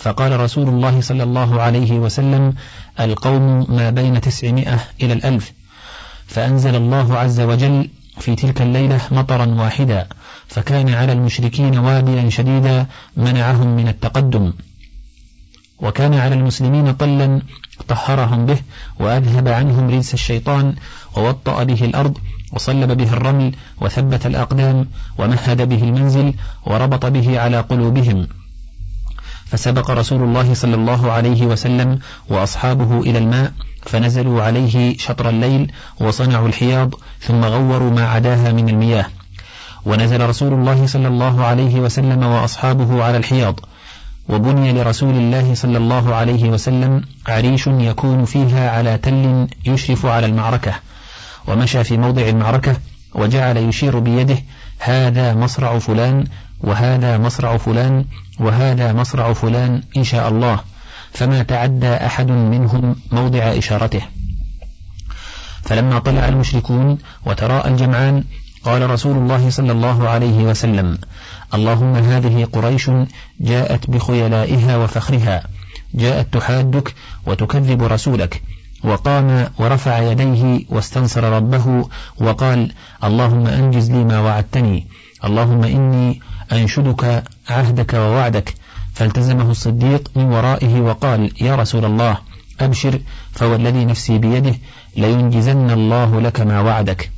فقال 0.00 0.40
رسول 0.40 0.68
الله 0.68 1.00
صلى 1.00 1.22
الله 1.22 1.62
عليه 1.62 1.92
وسلم 1.92 2.54
القوم 3.00 3.76
ما 3.76 3.90
بين 3.90 4.20
تسعمائة 4.20 4.80
إلى 5.02 5.12
الألف. 5.12 5.52
فأنزل 6.26 6.74
الله 6.76 7.18
عز 7.18 7.40
وجل 7.40 7.90
في 8.18 8.34
تلك 8.34 8.62
الليلة 8.62 9.00
مطرا 9.10 9.46
واحدا 9.46 10.06
فكان 10.48 10.94
على 10.94 11.12
المشركين 11.12 11.78
وابلا 11.78 12.30
شديدا 12.30 12.86
منعهم 13.16 13.76
من 13.76 13.88
التقدم. 13.88 14.52
وكان 15.78 16.14
على 16.14 16.34
المسلمين 16.34 16.92
طلا 16.92 17.42
طهرهم 17.88 18.46
به 18.46 18.58
وأذهب 19.00 19.48
عنهم 19.48 19.90
رجس 19.90 20.14
الشيطان 20.14 20.74
ووطأ 21.16 21.62
به 21.64 21.84
الأرض 21.84 22.18
وصلب 22.52 22.92
به 22.92 23.12
الرمل 23.12 23.54
وثبت 23.80 24.26
الأقدام 24.26 24.86
ومهد 25.18 25.68
به 25.68 25.82
المنزل 25.82 26.34
وربط 26.66 27.06
به 27.06 27.40
على 27.40 27.60
قلوبهم. 27.60 28.28
فسبق 29.46 29.90
رسول 29.90 30.22
الله 30.22 30.54
صلى 30.54 30.74
الله 30.74 31.12
عليه 31.12 31.46
وسلم 31.46 31.98
وأصحابه 32.28 33.00
إلى 33.00 33.18
الماء 33.18 33.52
فنزلوا 33.82 34.42
عليه 34.42 34.96
شطر 34.96 35.28
الليل 35.28 35.72
وصنعوا 36.00 36.48
الحياض 36.48 36.94
ثم 37.20 37.44
غوروا 37.44 37.90
ما 37.90 38.08
عداها 38.08 38.52
من 38.52 38.68
المياه. 38.68 39.06
ونزل 39.84 40.28
رسول 40.28 40.52
الله 40.52 40.86
صلى 40.86 41.08
الله 41.08 41.44
عليه 41.44 41.80
وسلم 41.80 42.22
وأصحابه 42.22 43.04
على 43.04 43.16
الحياض. 43.16 43.60
وبني 44.28 44.72
لرسول 44.72 45.14
الله 45.14 45.54
صلى 45.54 45.78
الله 45.78 46.14
عليه 46.14 46.50
وسلم 46.50 47.02
عريش 47.28 47.66
يكون 47.66 48.24
فيها 48.24 48.70
على 48.70 48.98
تل 48.98 49.46
يشرف 49.66 50.06
على 50.06 50.26
المعركة. 50.26 50.74
ومشى 51.46 51.84
في 51.84 51.96
موضع 51.96 52.28
المعركة 52.28 52.76
وجعل 53.14 53.56
يشير 53.56 53.98
بيده 53.98 54.38
هذا 54.78 55.34
مصرع 55.34 55.78
فلان 55.78 56.24
وهذا 56.60 57.18
مصرع 57.18 57.56
فلان 57.56 58.04
وهذا 58.40 58.92
مصرع 58.92 59.32
فلان 59.32 59.82
إن 59.96 60.04
شاء 60.04 60.28
الله. 60.28 60.60
فما 61.12 61.42
تعدى 61.42 61.94
أحد 61.94 62.30
منهم 62.30 62.96
موضع 63.12 63.38
إشارته. 63.38 64.02
فلما 65.62 65.98
طلع 65.98 66.28
المشركون 66.28 66.98
وتراءى 67.26 67.70
الجمعان 67.70 68.24
قال 68.64 68.90
رسول 68.90 69.16
الله 69.16 69.50
صلى 69.50 69.72
الله 69.72 70.08
عليه 70.08 70.44
وسلم 70.44 70.98
اللهم 71.54 71.94
هذه 71.94 72.44
قريش 72.52 72.90
جاءت 73.40 73.90
بخيلائها 73.90 74.76
وفخرها 74.76 75.42
جاءت 75.94 76.34
تحادك 76.34 76.94
وتكذب 77.26 77.82
رسولك 77.82 78.42
وقام 78.84 79.48
ورفع 79.58 79.98
يديه 79.98 80.64
واستنصر 80.68 81.24
ربه 81.24 81.88
وقال 82.20 82.72
اللهم 83.04 83.46
أنجز 83.46 83.90
لي 83.90 84.04
ما 84.04 84.20
وعدتني 84.20 84.86
اللهم 85.24 85.64
إني 85.64 86.20
أنشدك 86.52 87.24
عهدك 87.50 87.94
ووعدك. 87.94 88.54
فالتزمه 88.94 89.50
الصديق 89.50 90.10
من 90.16 90.24
ورائه 90.24 90.80
وقال 90.80 91.32
يا 91.40 91.56
رسول 91.56 91.84
الله 91.84 92.18
أبشر 92.60 93.00
فوالذي 93.32 93.84
نفسي 93.84 94.18
بيده 94.18 94.54
لينجزن 94.96 95.70
الله 95.70 96.20
لك 96.20 96.40
ما 96.40 96.60
وعدك. 96.60 97.10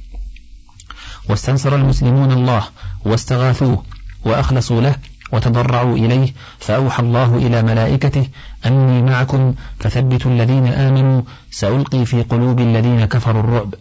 واستنصر 1.29 1.75
المسلمون 1.75 2.33
الله 2.33 2.65
واستغاثوه 3.05 3.83
وأخلصوا 4.25 4.81
له 4.81 4.97
وتضرعوا 5.35 5.97
إليه 5.97 6.33
فأوحى 6.59 7.03
الله 7.03 7.37
إلى 7.37 7.63
ملائكته 7.63 8.27
أني 8.67 9.03
معكم 9.03 9.55
فثبتوا 9.79 10.31
الذين 10.31 10.67
آمنوا 10.67 11.23
سألقي 11.51 12.05
في 12.05 12.23
قلوب 12.23 12.61
الذين 12.61 13.05
كفروا 13.05 13.41
الرعب. 13.43 13.75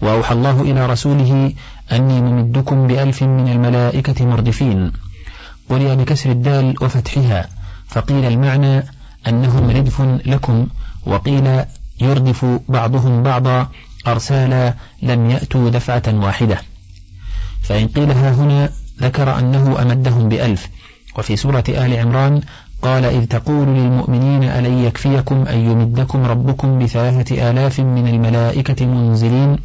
وأوحى 0.00 0.34
الله 0.34 0.60
إلى 0.60 0.86
رسوله 0.86 1.52
أني 1.92 2.20
ممدكم 2.20 2.86
بألف 2.86 3.22
من 3.22 3.48
الملائكة 3.48 4.26
مردفين. 4.26 4.92
قرئ 5.70 5.96
بكسر 5.96 6.30
الدال 6.30 6.74
وفتحها 6.80 7.48
فقيل 7.88 8.24
المعنى 8.24 8.84
أنهم 9.28 9.70
ردف 9.70 10.00
لكم 10.26 10.66
وقيل 11.06 11.64
يردف 12.00 12.46
بعضهم 12.68 13.22
بعضا 13.22 13.68
أرسالا 14.06 14.74
لم 15.02 15.30
يأتوا 15.30 15.70
دفعة 15.70 16.02
واحدة. 16.08 16.58
فإن 17.62 17.88
قيل 17.88 18.10
ها 18.10 18.30
هنا 18.30 18.70
ذكر 19.00 19.38
أنه 19.38 19.82
أمدهم 19.82 20.28
بألف. 20.28 20.68
وفي 21.18 21.36
سورة 21.36 21.64
آل 21.68 21.96
عمران 21.96 22.40
قال 22.82 23.04
إذ 23.04 23.26
تقول 23.26 23.68
للمؤمنين 23.68 24.44
ألن 24.44 24.78
يكفيكم 24.78 25.46
أن 25.46 25.58
يمدكم 25.58 26.24
ربكم 26.24 26.78
بثلاثة 26.78 27.50
آلاف 27.50 27.80
من 27.80 28.08
الملائكة 28.08 28.86
منزلين؟ 28.86 29.58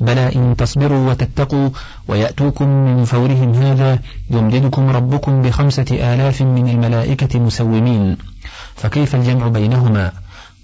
بلى 0.00 0.34
إن 0.36 0.56
تصبروا 0.56 1.10
وتتقوا 1.10 1.70
ويأتوكم 2.08 2.68
من 2.68 3.04
فورهم 3.04 3.54
هذا 3.54 3.98
يمددكم 4.30 4.90
ربكم 4.90 5.42
بخمسة 5.42 6.14
آلاف 6.14 6.42
من 6.42 6.68
الملائكة 6.68 7.40
مسومين. 7.40 8.16
فكيف 8.76 9.14
الجمع 9.14 9.48
بينهما؟ 9.48 10.12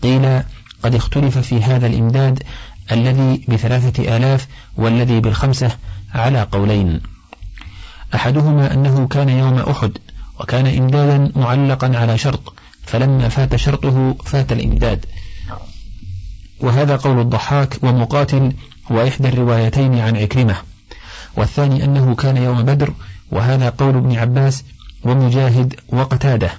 قيل 0.02 0.42
قد 0.82 0.94
اختلف 0.94 1.38
في 1.38 1.62
هذا 1.62 1.86
الإمداد 1.86 2.42
الذي 2.92 3.44
بثلاثة 3.48 4.16
آلاف 4.16 4.46
والذي 4.76 5.20
بالخمسة 5.20 5.70
على 6.14 6.42
قولين. 6.42 7.00
أحدهما 8.14 8.74
أنه 8.74 9.08
كان 9.08 9.28
يوم 9.28 9.58
أحد 9.58 9.98
وكان 10.40 10.66
إمدادا 10.66 11.32
معلقا 11.36 11.96
على 11.96 12.18
شرط 12.18 12.54
فلما 12.82 13.28
فات 13.28 13.56
شرطه 13.56 14.16
فات 14.24 14.52
الإمداد. 14.52 15.06
وهذا 16.60 16.96
قول 16.96 17.20
الضحاك 17.20 17.78
ومقاتل 17.82 18.52
وإحدى 18.90 19.28
الروايتين 19.28 19.98
عن 19.98 20.16
عكرمة. 20.16 20.56
والثاني 21.36 21.84
أنه 21.84 22.14
كان 22.14 22.36
يوم 22.36 22.62
بدر 22.62 22.92
وهذا 23.30 23.68
قول 23.68 23.96
ابن 23.96 24.16
عباس 24.16 24.64
ومجاهد 25.04 25.74
وقتادة. 25.88 26.50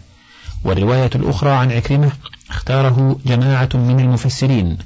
والرواية 0.63 1.09
الأخرى 1.15 1.49
عن 1.49 1.71
عكرمة 1.71 2.11
اختاره 2.49 3.19
جماعة 3.25 3.69
من 3.73 3.99
المفسرين 3.99 4.77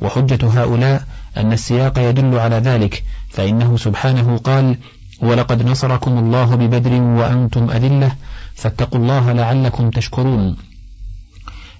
وحجة 0.00 0.62
هؤلاء 0.62 1.04
أن 1.36 1.52
السياق 1.52 1.98
يدل 1.98 2.38
على 2.38 2.56
ذلك 2.56 3.04
فإنه 3.30 3.76
سبحانه 3.76 4.36
قال 4.36 4.76
ولقد 5.20 5.66
نصركم 5.66 6.18
الله 6.18 6.54
ببدر 6.54 6.92
وأنتم 6.92 7.70
أذلة 7.70 8.12
فاتقوا 8.54 8.98
الله 9.00 9.32
لعلكم 9.32 9.90
تشكرون. 9.90 10.56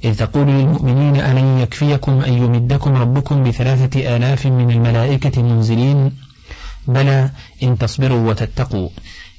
إذ 0.05 0.17
تقول 0.17 0.47
للمؤمنين 0.47 1.17
ألن 1.17 1.59
يكفيكم 1.59 2.21
أن 2.21 2.33
يمدكم 2.33 2.97
ربكم 2.97 3.45
بثلاثة 3.45 4.17
آلاف 4.17 4.47
من 4.47 4.71
الملائكة 4.71 5.43
منزلين 5.43 6.13
بلى 6.87 7.31
إن 7.63 7.79
تصبروا 7.79 8.31
وتتقوا. 8.31 8.89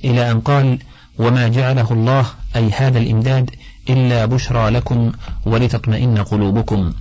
إلى 0.04 0.32
أن 0.32 0.40
قال 0.40 0.80
وما 1.20 1.48
جعله 1.48 1.92
الله 1.92 2.26
أي 2.56 2.72
هذا 2.72 2.98
الإمداد 3.00 3.50
إلا 3.90 4.26
بشرى 4.26 4.70
لكم 4.70 5.12
ولتطمئن 5.46 6.18
قلوبكم. 6.18 6.94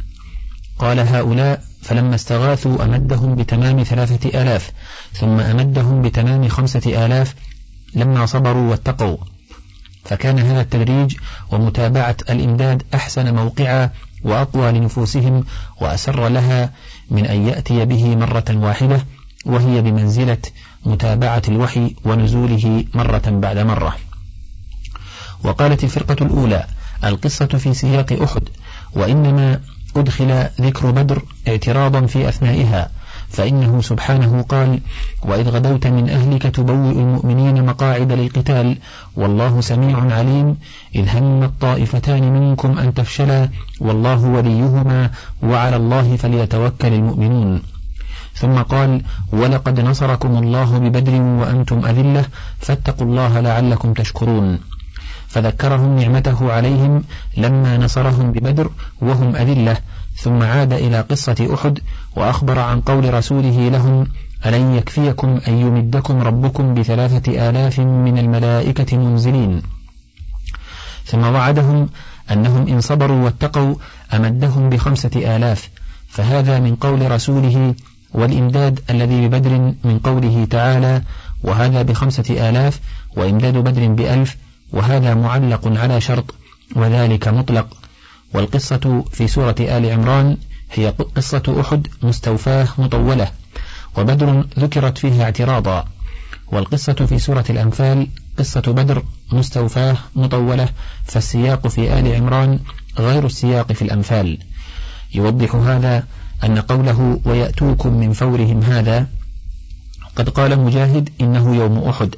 قال 0.78 1.00
هؤلاء 1.00 1.67
فلما 1.82 2.14
استغاثوا 2.14 2.84
أمدهم 2.84 3.34
بتمام 3.34 3.82
ثلاثة 3.82 4.42
آلاف 4.42 4.70
ثم 5.12 5.40
أمدهم 5.40 6.02
بتمام 6.02 6.48
خمسة 6.48 7.06
آلاف 7.06 7.34
لما 7.94 8.26
صبروا 8.26 8.70
واتقوا. 8.70 9.16
فكان 10.04 10.38
هذا 10.38 10.60
التدريج 10.60 11.16
ومتابعة 11.50 12.16
الإمداد 12.30 12.82
أحسن 12.94 13.34
موقعا 13.34 13.90
وأقوى 14.24 14.72
لنفوسهم 14.72 15.44
وأسر 15.80 16.28
لها 16.28 16.72
من 17.10 17.26
أن 17.26 17.48
يأتي 17.48 17.84
به 17.84 18.16
مرة 18.16 18.44
واحدة 18.50 19.04
وهي 19.46 19.82
بمنزلة 19.82 20.38
متابعة 20.86 21.42
الوحي 21.48 21.94
ونزوله 22.04 22.84
مرة 22.94 23.22
بعد 23.26 23.58
مرة. 23.58 23.96
وقالت 25.44 25.84
الفرقة 25.84 26.24
الأولى 26.24 26.66
القصة 27.04 27.46
في 27.46 27.74
سياق 27.74 28.22
أحد 28.22 28.42
وإنما 28.94 29.60
أدخل 29.98 30.46
ذكر 30.60 30.90
بدر 30.90 31.22
اعتراضا 31.48 32.06
في 32.06 32.28
أثنائها 32.28 32.90
فإنه 33.28 33.80
سبحانه 33.82 34.42
قال 34.42 34.80
وإذ 35.22 35.48
غدوت 35.48 35.86
من 35.86 36.08
أهلك 36.08 36.42
تبوئ 36.42 36.92
المؤمنين 36.92 37.66
مقاعد 37.66 38.12
للقتال 38.12 38.78
والله 39.16 39.60
سميع 39.60 39.98
عليم 39.98 40.56
إذ 40.94 41.16
هم 41.18 41.42
الطائفتان 41.42 42.32
منكم 42.32 42.78
أن 42.78 42.94
تفشلا 42.94 43.48
والله 43.80 44.24
وليهما 44.24 45.10
وعلى 45.42 45.76
الله 45.76 46.16
فليتوكل 46.16 46.92
المؤمنون. 46.92 47.62
ثم 48.34 48.62
قال 48.62 49.02
ولقد 49.32 49.80
نصركم 49.80 50.36
الله 50.38 50.78
ببدر 50.78 51.20
وأنتم 51.22 51.86
أذلة 51.86 52.24
فاتقوا 52.58 53.06
الله 53.06 53.40
لعلكم 53.40 53.92
تشكرون. 53.92 54.58
فذكرهم 55.28 55.98
نعمته 55.98 56.52
عليهم 56.52 57.04
لما 57.36 57.76
نصرهم 57.76 58.32
ببدر 58.32 58.70
وهم 59.00 59.36
أذلة 59.36 59.76
ثم 60.16 60.42
عاد 60.42 60.72
إلى 60.72 61.00
قصة 61.00 61.54
أحد 61.54 61.80
وأخبر 62.16 62.58
عن 62.58 62.80
قول 62.80 63.14
رسوله 63.14 63.68
لهم 63.68 64.06
ألن 64.46 64.74
يكفيكم 64.74 65.40
أن 65.48 65.58
يمدكم 65.58 66.20
ربكم 66.20 66.74
بثلاثة 66.74 67.48
آلاف 67.48 67.80
من 67.80 68.18
الملائكة 68.18 68.96
منزلين. 68.96 69.62
ثم 71.04 71.22
وعدهم 71.22 71.88
أنهم 72.30 72.68
إن 72.68 72.80
صبروا 72.80 73.24
واتقوا 73.24 73.74
أمدهم 74.14 74.70
بخمسة 74.70 75.36
آلاف. 75.36 75.70
فهذا 76.08 76.60
من 76.60 76.76
قول 76.76 77.10
رسوله 77.10 77.74
والإمداد 78.14 78.80
الذي 78.90 79.28
ببدر 79.28 79.74
من 79.84 79.98
قوله 79.98 80.46
تعالى 80.50 81.02
وهذا 81.42 81.82
بخمسة 81.82 82.48
آلاف 82.50 82.80
وإمداد 83.16 83.56
بدر 83.56 83.88
بألف 83.88 84.36
وهذا 84.72 85.14
معلق 85.14 85.78
على 85.78 86.00
شرط 86.00 86.34
وذلك 86.76 87.28
مطلق. 87.28 87.76
والقصة 88.34 89.04
في 89.12 89.28
سورة 89.28 89.54
آل 89.60 89.90
عمران 89.90 90.36
هي 90.72 90.88
قصة 90.88 91.60
أحد 91.60 91.86
مستوفاه 92.02 92.68
مطولة 92.78 93.30
وبدر 93.98 94.44
ذكرت 94.58 94.98
فيها 94.98 95.24
اعتراضا. 95.24 95.84
والقصة 96.52 96.92
في 96.92 97.18
سورة 97.18 97.44
الأنفال 97.50 98.08
قصة 98.38 98.60
بدر 98.60 99.02
مستوفاه 99.32 99.96
مطولة 100.16 100.68
فالسياق 101.04 101.66
في 101.66 101.98
آل 101.98 102.14
عمران 102.14 102.58
غير 102.98 103.26
السياق 103.26 103.72
في 103.72 103.82
الأنفال. 103.82 104.38
يوضح 105.14 105.54
هذا 105.54 106.04
أن 106.44 106.58
قوله 106.58 107.20
ويأتوكم 107.24 107.92
من 107.92 108.12
فورهم 108.12 108.62
هذا 108.62 109.06
قد 110.16 110.28
قال 110.28 110.58
مجاهد 110.60 111.10
إنه 111.20 111.56
يوم 111.56 111.78
أحد. 111.78 112.14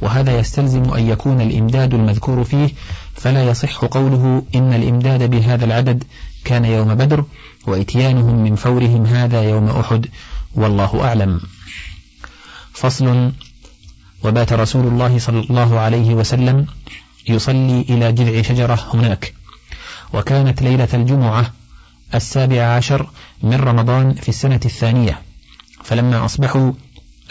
وهذا 0.00 0.38
يستلزم 0.38 0.94
أن 0.94 1.08
يكون 1.08 1.40
الإمداد 1.40 1.94
المذكور 1.94 2.44
فيه 2.44 2.70
فلا 3.14 3.44
يصح 3.44 3.84
قوله 3.84 4.42
إن 4.54 4.72
الإمداد 4.72 5.30
بهذا 5.30 5.64
العدد 5.64 6.04
كان 6.44 6.64
يوم 6.64 6.94
بدر 6.94 7.24
وإتيانهم 7.66 8.44
من 8.44 8.54
فورهم 8.54 9.06
هذا 9.06 9.42
يوم 9.42 9.68
أحد 9.68 10.06
والله 10.54 11.04
أعلم. 11.04 11.40
فصل 12.72 13.32
وبات 14.24 14.52
رسول 14.52 14.86
الله 14.86 15.18
صلى 15.18 15.40
الله 15.40 15.78
عليه 15.78 16.14
وسلم 16.14 16.66
يصلي 17.28 17.80
إلى 17.80 18.12
جذع 18.12 18.42
شجرة 18.42 18.88
هناك 18.94 19.34
وكانت 20.12 20.62
ليلة 20.62 20.88
الجمعة 20.94 21.52
السابع 22.14 22.62
عشر 22.62 23.10
من 23.42 23.54
رمضان 23.54 24.14
في 24.14 24.28
السنة 24.28 24.60
الثانية 24.64 25.22
فلما 25.84 26.24
أصبحوا 26.24 26.72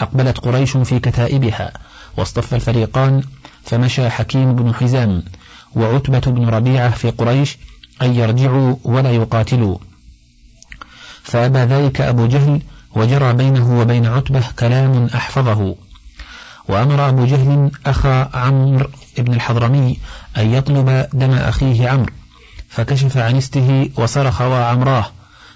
أقبلت 0.00 0.38
قريش 0.38 0.76
في 0.76 0.98
كتائبها. 0.98 1.72
واصطف 2.18 2.54
الفريقان 2.54 3.22
فمشى 3.64 4.10
حكيم 4.10 4.56
بن 4.56 4.74
حزام 4.74 5.22
وعتبة 5.76 6.18
بن 6.18 6.48
ربيعة 6.48 6.90
في 6.90 7.10
قريش 7.10 7.58
أن 8.02 8.14
يرجعوا 8.14 8.76
ولا 8.84 9.10
يقاتلوا. 9.10 9.78
فأبى 11.22 11.58
ذلك 11.58 12.00
أبو 12.00 12.26
جهل 12.26 12.62
وجرى 12.94 13.32
بينه 13.32 13.80
وبين 13.80 14.06
عتبة 14.06 14.42
كلام 14.58 15.06
أحفظه. 15.14 15.76
وأمر 16.68 17.08
أبو 17.08 17.24
جهل 17.24 17.70
أخا 17.86 18.36
عمرو 18.36 18.90
بن 19.18 19.32
الحضرمي 19.34 19.98
أن 20.36 20.54
يطلب 20.54 21.08
دم 21.12 21.30
أخيه 21.30 21.88
عمرو 21.88 22.12
فكشف 22.68 23.16
عن 23.16 23.36
استه 23.36 23.90
وصرخ 23.96 24.40
وعمراه 24.40 25.06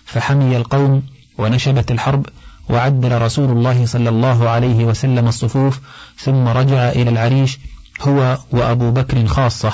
فحمي 0.05 0.57
القوم 0.57 1.03
ونشبت 1.39 1.91
الحرب 1.91 2.27
وعدل 2.73 3.23
رسول 3.23 3.51
الله 3.51 3.87
صلى 3.87 4.09
الله 4.09 4.49
عليه 4.49 4.85
وسلم 4.85 5.29
الصفوف 5.29 5.81
ثم 6.19 6.49
رجع 6.49 6.89
إلى 6.89 7.11
العريش 7.11 7.59
هو 8.01 8.39
وأبو 8.53 8.91
بكر 8.91 9.27
خاصة. 9.27 9.73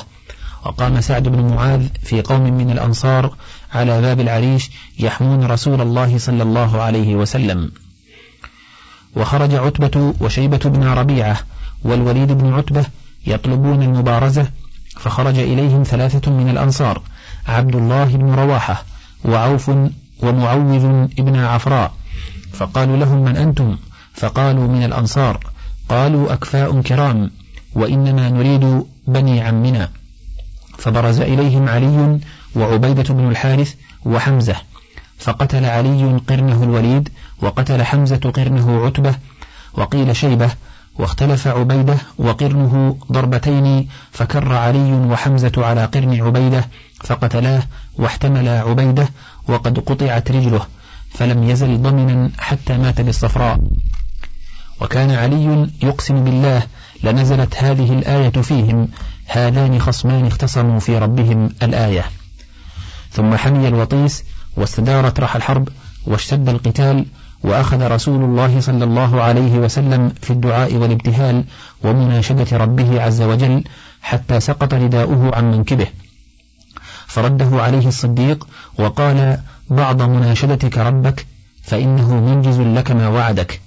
وقام 0.64 1.00
سعد 1.00 1.28
بن 1.28 1.54
معاذ 1.54 1.86
في 2.02 2.22
قوم 2.22 2.42
من 2.42 2.70
الأنصار 2.70 3.34
على 3.74 4.00
باب 4.00 4.20
العريش 4.20 4.70
يحمون 4.98 5.44
رسول 5.44 5.80
الله 5.80 6.18
صلى 6.18 6.42
الله 6.42 6.82
عليه 6.82 7.16
وسلم. 7.16 7.70
وخرج 9.16 9.54
عتبة 9.54 10.14
وشيبة 10.20 10.58
بن 10.64 10.84
ربيعة 10.84 11.38
والوليد 11.82 12.32
بن 12.32 12.52
عتبة 12.52 12.86
يطلبون 13.26 13.82
المبارزة 13.82 14.46
فخرج 14.96 15.38
إليهم 15.38 15.82
ثلاثة 15.82 16.30
من 16.30 16.48
الأنصار 16.48 17.02
عبد 17.46 17.76
الله 17.76 18.04
بن 18.04 18.34
رواحة 18.34 18.84
وعوف 19.24 19.70
ومعوذ 20.22 20.84
ابن 21.18 21.36
عفراء. 21.36 21.97
فقالوا 22.52 22.96
لهم 22.96 23.24
من 23.24 23.36
أنتم؟ 23.36 23.76
فقالوا 24.14 24.68
من 24.68 24.84
الأنصار. 24.84 25.40
قالوا 25.88 26.32
أكفاء 26.32 26.80
كرام 26.80 27.30
وإنما 27.74 28.30
نريد 28.30 28.84
بني 29.06 29.40
عمنا. 29.40 29.88
فبرز 30.78 31.20
إليهم 31.20 31.68
علي 31.68 32.20
وعبيدة 32.56 33.14
بن 33.14 33.28
الحارث 33.28 33.74
وحمزة. 34.04 34.56
فقتل 35.18 35.64
علي 35.64 36.20
قرنه 36.28 36.62
الوليد 36.64 37.08
وقتل 37.42 37.82
حمزة 37.82 38.32
قرنه 38.34 38.86
عتبة 38.86 39.14
وقيل 39.74 40.16
شيبة. 40.16 40.50
واختلف 40.98 41.46
عبيدة 41.48 41.96
وقرنه 42.18 42.96
ضربتين 43.12 43.88
فكر 44.12 44.52
علي 44.52 44.92
وحمزة 44.92 45.52
على 45.58 45.84
قرن 45.84 46.20
عبيدة 46.20 46.64
فقتلاه 47.04 47.62
واحتمل 47.98 48.48
عبيدة 48.48 49.08
وقد 49.48 49.78
قطعت 49.78 50.30
رجله. 50.30 50.66
فلم 51.10 51.44
يزل 51.44 51.82
ضمنا 51.82 52.30
حتى 52.38 52.78
مات 52.78 53.00
بالصفراء. 53.00 53.60
وكان 54.80 55.10
علي 55.10 55.70
يقسم 55.82 56.24
بالله 56.24 56.62
لنزلت 57.02 57.56
هذه 57.56 57.92
الآية 57.92 58.30
فيهم 58.30 58.88
هذان 59.26 59.80
خصمان 59.80 60.26
اختصموا 60.26 60.78
في 60.78 60.98
ربهم 60.98 61.50
الآية. 61.62 62.04
ثم 63.10 63.36
حمي 63.36 63.68
الوطيس 63.68 64.24
واستدارت 64.56 65.20
رح 65.20 65.36
الحرب 65.36 65.68
واشتد 66.06 66.48
القتال 66.48 67.06
وأخذ 67.42 67.86
رسول 67.86 68.24
الله 68.24 68.60
صلى 68.60 68.84
الله 68.84 69.22
عليه 69.22 69.58
وسلم 69.58 70.08
في 70.22 70.30
الدعاء 70.30 70.74
والابتهال 70.74 71.44
ومناشدة 71.84 72.56
ربه 72.56 73.02
عز 73.02 73.22
وجل 73.22 73.64
حتى 74.02 74.40
سقط 74.40 74.74
رداؤه 74.74 75.36
عن 75.36 75.50
منكبه. 75.50 75.86
فرده 77.06 77.62
عليه 77.62 77.88
الصديق 77.88 78.48
وقال 78.78 79.38
بعض 79.70 80.02
مناشدتك 80.02 80.78
ربك 80.78 81.26
فإنه 81.62 82.14
منجز 82.20 82.60
لك 82.60 82.90
ما 82.90 83.08
وعدك. 83.08 83.60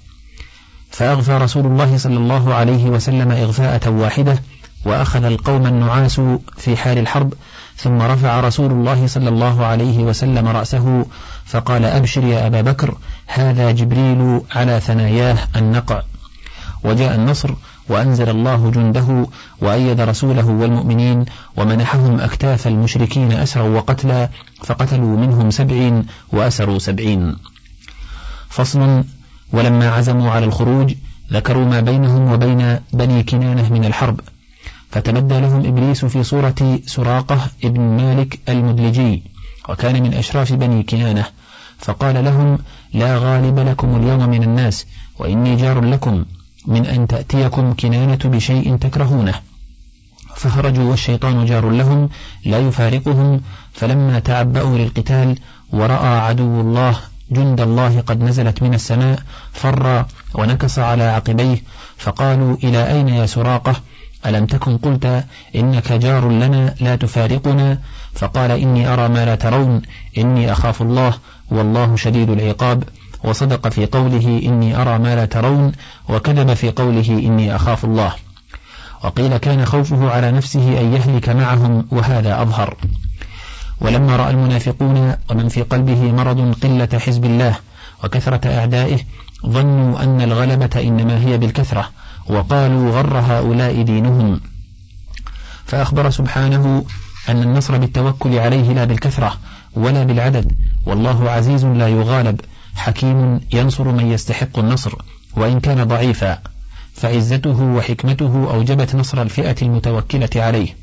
فأغفى 0.90 1.32
رسول 1.32 1.66
الله 1.66 1.98
صلى 1.98 2.16
الله 2.16 2.54
عليه 2.54 2.84
وسلم 2.86 3.30
إغفاءة 3.30 3.90
واحدة 3.90 4.42
وأخذ 4.84 5.24
القوم 5.24 5.66
النعاس 5.66 6.20
في 6.58 6.76
حال 6.76 6.98
الحرب 6.98 7.34
ثم 7.76 8.02
رفع 8.02 8.40
رسول 8.40 8.70
الله 8.70 9.06
صلى 9.06 9.28
الله 9.28 9.66
عليه 9.66 9.98
وسلم 9.98 10.48
رأسه 10.48 11.06
فقال 11.44 11.84
أبشر 11.84 12.24
يا 12.24 12.46
أبا 12.46 12.60
بكر 12.60 12.94
هذا 13.26 13.70
جبريل 13.70 14.40
على 14.54 14.80
ثناياه 14.80 15.38
النقع. 15.56 16.02
وجاء 16.84 17.14
النصر 17.14 17.54
وأنزل 17.88 18.28
الله 18.28 18.70
جنده 18.70 19.26
وأيد 19.60 20.00
رسوله 20.00 20.46
والمؤمنين 20.46 21.24
ومنحهم 21.56 22.20
أكتاف 22.20 22.66
المشركين 22.66 23.32
أسروا 23.32 23.76
وقتلا 23.76 24.28
فقتلوا 24.64 25.16
منهم 25.16 25.50
سبعين 25.50 26.06
وأسروا 26.32 26.78
سبعين. 26.78 27.36
فصل 28.48 29.04
ولما 29.52 29.90
عزموا 29.90 30.30
على 30.30 30.44
الخروج 30.44 30.94
ذكروا 31.32 31.64
ما 31.64 31.80
بينهم 31.80 32.32
وبين 32.32 32.78
بني 32.92 33.22
كنانة 33.22 33.72
من 33.72 33.84
الحرب. 33.84 34.20
فتبدى 34.90 35.40
لهم 35.40 35.66
إبليس 35.66 36.04
في 36.04 36.22
صورة 36.22 36.80
سراقة 36.86 37.40
ابن 37.64 37.80
مالك 37.80 38.38
المدلجي 38.48 39.22
وكان 39.68 40.02
من 40.02 40.14
أشراف 40.14 40.52
بني 40.52 40.82
كنانة. 40.82 41.24
فقال 41.78 42.24
لهم 42.24 42.58
لا 42.94 43.18
غالب 43.18 43.58
لكم 43.58 43.96
اليوم 43.96 44.28
من 44.28 44.42
الناس 44.42 44.86
وإني 45.18 45.56
جار 45.56 45.80
لكم. 45.84 46.24
من 46.66 46.86
أن 46.86 47.06
تأتيكم 47.06 47.74
كنانة 47.74 48.18
بشيء 48.24 48.76
تكرهونه. 48.76 49.34
فخرجوا 50.36 50.90
والشيطان 50.90 51.44
جار 51.44 51.70
لهم 51.70 52.08
لا 52.44 52.58
يفارقهم. 52.58 53.40
فلما 53.72 54.18
تعبأوا 54.18 54.78
للقتال 54.78 55.38
ورأى 55.72 56.18
عدو 56.18 56.60
الله 56.60 56.96
جند 57.30 57.60
الله 57.60 58.00
قد 58.00 58.22
نزلت 58.22 58.62
من 58.62 58.74
السماء 58.74 59.18
فر 59.52 60.04
ونكص 60.34 60.78
على 60.78 61.04
عقبيه. 61.04 61.62
فقالوا 61.96 62.56
إلى 62.64 62.92
أين 62.92 63.08
يا 63.08 63.26
سراقة؟ 63.26 63.76
ألم 64.26 64.46
تكن 64.46 64.78
قلت 64.78 65.24
إنك 65.54 65.92
جار 65.92 66.28
لنا 66.28 66.74
لا 66.80 66.96
تفارقنا؟ 66.96 67.78
فقال 68.14 68.50
إني 68.50 68.92
أرى 68.92 69.08
ما 69.08 69.24
لا 69.24 69.34
ترون. 69.34 69.82
إني 70.18 70.52
أخاف 70.52 70.82
الله 70.82 71.14
والله 71.50 71.96
شديد 71.96 72.30
العقاب. 72.30 72.84
وصدق 73.24 73.68
في 73.68 73.86
قوله 73.86 74.42
إني 74.44 74.82
أرى 74.82 74.98
ما 74.98 75.16
لا 75.16 75.24
ترون 75.24 75.72
وكذب 76.08 76.54
في 76.54 76.70
قوله 76.70 77.08
إني 77.08 77.56
أخاف 77.56 77.84
الله. 77.84 78.12
وقيل 79.04 79.36
كان 79.36 79.64
خوفه 79.64 80.10
على 80.10 80.30
نفسه 80.30 80.80
أن 80.80 80.94
يهلك 80.94 81.28
معهم 81.28 81.86
وهذا 81.90 82.42
أظهر. 82.42 82.76
ولما 83.80 84.16
رأى 84.16 84.30
المنافقون 84.30 85.14
ومن 85.30 85.48
في 85.48 85.62
قلبه 85.62 86.12
مرض 86.12 86.54
قلة 86.62 86.98
حزب 86.98 87.24
الله 87.24 87.56
وكثرة 88.04 88.48
أعدائه 88.58 88.98
ظنوا 89.46 90.02
أن 90.02 90.20
الغلبة 90.20 90.80
إنما 90.80 91.18
هي 91.18 91.38
بالكثرة 91.38 91.88
وقالوا 92.26 92.90
غر 92.90 93.18
هؤلاء 93.18 93.82
دينهم. 93.82 94.40
فأخبر 95.66 96.10
سبحانه 96.10 96.84
أن 97.28 97.42
النصر 97.42 97.78
بالتوكل 97.78 98.38
عليه 98.38 98.72
لا 98.72 98.84
بالكثرة 98.84 99.38
ولا 99.74 100.04
بالعدد 100.04 100.52
والله 100.86 101.30
عزيز 101.30 101.64
لا 101.64 101.88
يغالب. 101.88 102.40
حكيم 102.74 103.40
ينصر 103.52 103.88
من 103.88 104.12
يستحق 104.12 104.58
النصر 104.58 104.94
وإن 105.36 105.60
كان 105.60 105.84
ضعيفا 105.84 106.38
فعزته 106.94 107.62
وحكمته 107.62 108.50
أوجبت 108.54 108.94
نصر 108.94 109.22
الفئة 109.22 109.56
المتوكلة 109.62 110.30
عليه. 110.36 110.76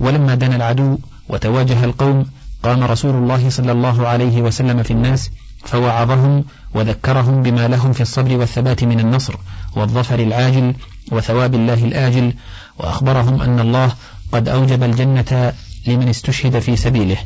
ولما 0.00 0.34
دنا 0.34 0.56
العدو 0.56 0.98
وتواجه 1.28 1.84
القوم 1.84 2.26
قام 2.62 2.84
رسول 2.84 3.14
الله 3.14 3.50
صلى 3.50 3.72
الله 3.72 4.08
عليه 4.08 4.42
وسلم 4.42 4.82
في 4.82 4.90
الناس 4.90 5.30
فوعظهم 5.64 6.44
وذكرهم 6.74 7.42
بما 7.42 7.68
لهم 7.68 7.92
في 7.92 8.00
الصبر 8.00 8.36
والثبات 8.36 8.84
من 8.84 9.00
النصر 9.00 9.34
والظفر 9.76 10.18
العاجل 10.18 10.74
وثواب 11.12 11.54
الله 11.54 11.84
الآجل 11.84 12.34
وأخبرهم 12.78 13.42
أن 13.42 13.60
الله 13.60 13.92
قد 14.32 14.48
أوجب 14.48 14.82
الجنة 14.82 15.52
لمن 15.86 16.08
استشهد 16.08 16.58
في 16.58 16.76
سبيله. 16.76 17.16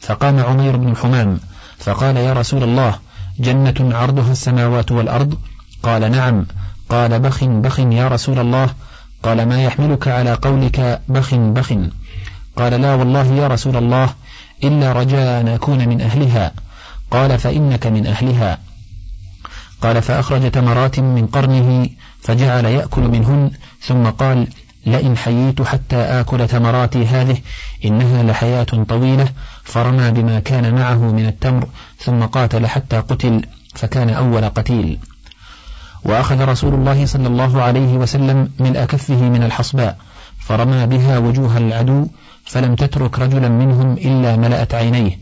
فقام 0.00 0.38
عمير 0.38 0.76
بن 0.76 0.88
الحمام 0.88 1.40
فقال 1.80 2.16
يا 2.16 2.32
رسول 2.32 2.62
الله 2.62 2.98
جنة 3.38 3.96
عرضها 3.96 4.32
السماوات 4.32 4.92
والأرض؟ 4.92 5.38
قال 5.82 6.10
نعم. 6.10 6.46
قال 6.88 7.20
بخ 7.20 7.44
بخ 7.44 7.80
يا 7.80 8.08
رسول 8.08 8.38
الله. 8.38 8.68
قال 9.22 9.48
ما 9.48 9.64
يحملك 9.64 10.08
على 10.08 10.34
قولك 10.34 11.00
بخ 11.08 11.34
بخ. 11.34 11.72
قال 12.56 12.80
لا 12.80 12.94
والله 12.94 13.26
يا 13.26 13.48
رسول 13.48 13.76
الله 13.76 14.08
إلا 14.64 14.92
رجاء 14.92 15.40
أن 15.40 15.48
أكون 15.48 15.88
من 15.88 16.00
أهلها. 16.00 16.52
قال 17.10 17.38
فإنك 17.38 17.86
من 17.86 18.06
أهلها. 18.06 18.58
قال 19.82 20.02
فأخرج 20.02 20.50
تمرات 20.50 21.00
من 21.00 21.26
قرنه 21.26 21.88
فجعل 22.22 22.64
يأكل 22.64 23.02
منهن. 23.02 23.50
ثم 23.82 24.04
قال 24.06 24.48
لئن 24.86 25.16
حييت 25.16 25.62
حتى 25.62 25.96
آكل 25.96 26.48
تمراتي 26.48 27.06
هذه 27.06 27.36
إنها 27.84 28.22
لحياة 28.22 28.84
طويلة. 28.88 29.28
فرمى 29.64 30.10
بما 30.10 30.40
كان 30.40 30.74
معه 30.74 31.12
من 31.12 31.26
التمر 31.26 31.68
ثم 31.98 32.20
قاتل 32.24 32.66
حتى 32.66 33.00
قتل 33.00 33.42
فكان 33.74 34.10
أول 34.10 34.44
قتيل. 34.44 34.98
وأخذ 36.04 36.44
رسول 36.44 36.74
الله 36.74 37.06
صلى 37.06 37.26
الله 37.26 37.62
عليه 37.62 37.94
وسلم 37.94 38.50
من 38.58 38.76
أكفه 38.76 39.28
من 39.28 39.42
الحصباء 39.42 39.98
فرمى 40.38 40.86
بها 40.86 41.18
وجوه 41.18 41.58
العدو 41.58 42.06
فلم 42.44 42.74
تترك 42.74 43.18
رجلا 43.18 43.48
منهم 43.48 43.92
إلا 43.92 44.36
ملأت 44.36 44.74
عينيه. 44.74 45.18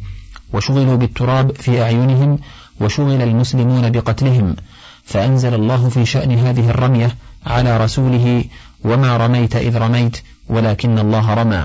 وشغلوا 0.53 0.96
بالتراب 0.96 1.57
في 1.57 1.83
أعينهم 1.83 2.38
وشغل 2.81 3.22
المسلمون 3.22 3.90
بقتلهم. 3.90 4.57
فأنزل 5.05 5.55
الله 5.55 5.88
في 5.88 6.07
شأن 6.07 6.33
هذه 6.33 6.70
الرمية 6.70 7.16
على 7.46 7.77
رسوله 7.77 8.44
وما 8.85 9.16
رميت 9.16 9.57
إذ 9.57 9.77
رميت 9.77 10.22
ولكن 10.48 10.98
الله 10.98 11.35
رمى. 11.35 11.64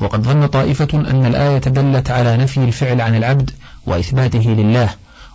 وقد 0.00 0.22
ظن 0.22 0.46
طائفة 0.46 0.88
أن 0.94 1.26
الآية 1.26 1.58
دلت 1.58 2.10
على 2.10 2.36
نفي 2.36 2.64
الفعل 2.64 3.00
عن 3.00 3.14
العبد 3.14 3.50
وإثباته 3.86 4.50
لله 4.50 4.90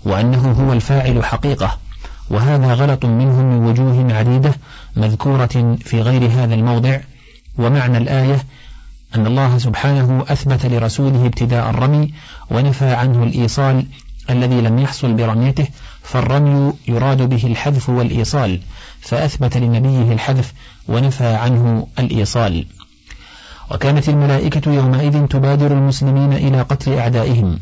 وأنه 0.05 0.51
هو 0.51 0.73
الفاعل 0.73 1.25
حقيقة. 1.25 1.77
وهذا 2.29 2.73
غلط 2.73 3.05
منهم 3.05 3.45
من 3.45 3.67
وجوه 3.67 4.13
عديدة 4.13 4.53
مذكورة 4.95 5.77
في 5.85 6.01
غير 6.01 6.29
هذا 6.31 6.53
الموضع. 6.53 6.99
ومعنى 7.57 7.97
الآية 7.97 8.43
أن 9.15 9.27
الله 9.27 9.57
سبحانه 9.57 10.25
أثبت 10.27 10.65
لرسوله 10.65 11.25
ابتداء 11.25 11.69
الرمي 11.69 12.13
ونفى 12.49 12.93
عنه 12.93 13.23
الإيصال 13.23 13.85
الذي 14.29 14.61
لم 14.61 14.79
يحصل 14.79 15.13
برميته 15.13 15.67
فالرمي 16.03 16.73
يراد 16.87 17.21
به 17.21 17.47
الحذف 17.47 17.89
والإيصال 17.89 18.59
فأثبت 19.01 19.57
لنبيه 19.57 20.13
الحذف 20.13 20.53
ونفى 20.87 21.25
عنه 21.25 21.87
الإيصال. 21.99 22.65
وكانت 23.71 24.09
الملائكة 24.09 24.71
يومئذ 24.73 25.27
تبادر 25.27 25.71
المسلمين 25.71 26.33
إلى 26.33 26.61
قتل 26.61 26.93
أعدائهم. 26.93 27.59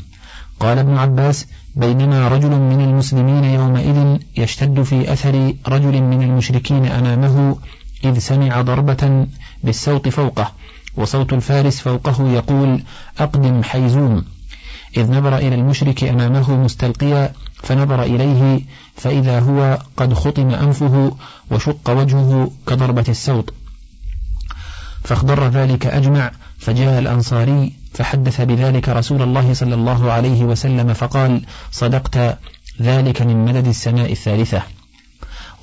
قال 0.60 0.78
ابن 0.78 0.98
عباس 0.98 1.48
بينما 1.76 2.28
رجل 2.28 2.50
من 2.50 2.82
المسلمين 2.82 3.44
يومئذ 3.44 4.18
يشتد 4.38 4.84
في 4.84 5.14
أثر 5.14 5.54
رجل 5.68 6.02
من 6.02 6.22
المشركين 6.22 6.86
أمامه 6.86 7.58
إذ 8.04 8.20
سمع 8.20 8.62
ضربة 8.62 9.28
بالسوط 9.64 10.08
فوقه 10.08 10.52
وصوت 10.98 11.34
الفارس 11.34 11.80
فوقه 11.80 12.30
يقول 12.30 12.84
أقدم 13.20 13.64
حيزوم. 13.64 14.24
إذ 14.98 15.12
نظر 15.12 15.38
إلى 15.38 15.56
المشرك 15.56 16.04
أمامه 16.04 16.58
مستلقيا 16.58 17.34
فنظر 17.56 18.04
إليه 18.04 18.62
فإذا 18.96 19.40
هو 19.40 19.78
قد 19.98 20.14
خطم 20.14 20.50
أنفه 20.50 21.16
وشق 21.52 21.90
وجهه 21.90 22.52
كضربة 22.68 23.06
السوط 23.10 23.54
فاخضر 25.06 25.48
ذلك 25.48 25.86
أجمع 25.86 26.32
فجاء 26.58 27.00
الأنصاري 27.00 27.74
فحدث 27.94 28.42
بذلك 28.42 28.90
رسول 28.90 29.22
الله 29.22 29.54
صلى 29.54 29.76
الله 29.76 30.12
عليه 30.12 30.44
وسلم 30.44 30.94
فقال 30.94 31.42
صدقت 31.72 32.38
ذلك 32.82 33.22
من 33.22 33.46
مدد 33.46 33.68
السماء 33.68 34.12
الثالثة. 34.12 34.62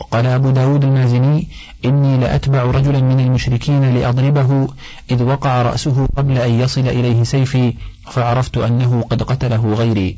وقال 0.01 0.27
أبو 0.27 0.51
داود 0.51 0.85
المازني 0.85 1.49
إني 1.85 2.17
لأتبع 2.19 2.63
رجلا 2.63 3.01
من 3.01 3.21
المشركين 3.21 3.95
لأضربه 3.95 4.69
إذ 5.11 5.23
وقع 5.23 5.63
رأسه 5.63 6.09
قبل 6.17 6.39
أن 6.39 6.61
يصل 6.61 6.89
إليه 6.89 7.25
سيفي 7.25 7.75
فعرفت 8.11 8.59
أنه 8.59 9.03
قد 9.11 9.23
قتله 9.23 9.75
غيري. 9.75 10.17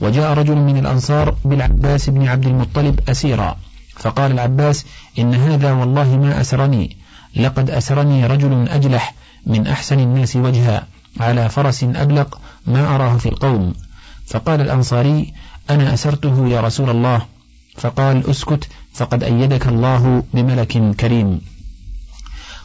وجاء 0.00 0.32
رجل 0.32 0.56
من 0.56 0.76
الأنصار 0.78 1.34
بالعباس 1.44 2.10
بن 2.10 2.28
عبد 2.28 2.46
المطلب 2.46 3.00
أسيرا 3.08 3.56
فقال 3.96 4.32
العباس 4.32 4.86
إن 5.18 5.34
هذا 5.34 5.72
والله 5.72 6.16
ما 6.16 6.40
أسرني 6.40 6.96
لقد 7.38 7.70
أسرني 7.70 8.26
رجل 8.26 8.68
أجلح 8.68 9.14
من 9.46 9.66
أحسن 9.66 10.00
الناس 10.00 10.36
وجها 10.36 10.86
على 11.20 11.48
فرس 11.48 11.84
أبلق 11.84 12.40
ما 12.66 12.94
أراه 12.94 13.16
في 13.16 13.28
القوم. 13.28 13.74
فقال 14.26 14.60
الأنصاري 14.60 15.34
أنا 15.70 15.94
أسرته 15.94 16.48
يا 16.48 16.60
رسول 16.60 16.90
الله. 16.90 17.22
فقال 17.76 18.30
أسكت 18.30 18.68
فقد 18.94 19.22
أيدك 19.22 19.66
الله 19.66 20.24
بملك 20.34 20.96
كريم. 20.96 21.40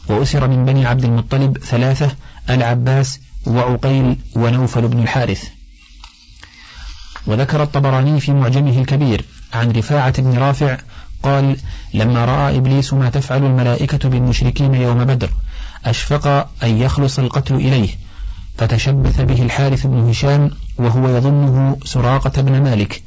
وأسر 0.08 0.48
من 0.48 0.64
بني 0.64 0.86
عبد 0.86 1.04
المطلب 1.04 1.58
ثلاثة 1.58 2.10
العباس 2.50 3.20
وعقيل 3.46 4.16
ونوفل 4.36 4.88
بن 4.88 5.02
الحارث. 5.02 5.44
وذكر 7.26 7.62
الطبراني 7.62 8.20
في 8.20 8.32
معجمه 8.32 8.78
الكبير 8.78 9.24
عن 9.54 9.70
رفاعة 9.70 10.22
بن 10.22 10.38
رافع 10.38 10.78
قال 11.24 11.56
لما 11.94 12.24
رأى 12.24 12.56
إبليس 12.56 12.92
ما 12.92 13.10
تفعل 13.10 13.44
الملائكة 13.44 14.08
بالمشركين 14.08 14.74
يوم 14.74 15.04
بدر 15.04 15.30
أشفق 15.84 16.26
أن 16.62 16.78
يخلص 16.78 17.18
القتل 17.18 17.54
إليه 17.54 17.88
فتشبث 18.58 19.20
به 19.20 19.42
الحارث 19.42 19.86
بن 19.86 20.08
هشام 20.08 20.50
وهو 20.78 21.08
يظنه 21.08 21.76
سراقة 21.84 22.42
بن 22.42 22.62
مالك 22.62 23.02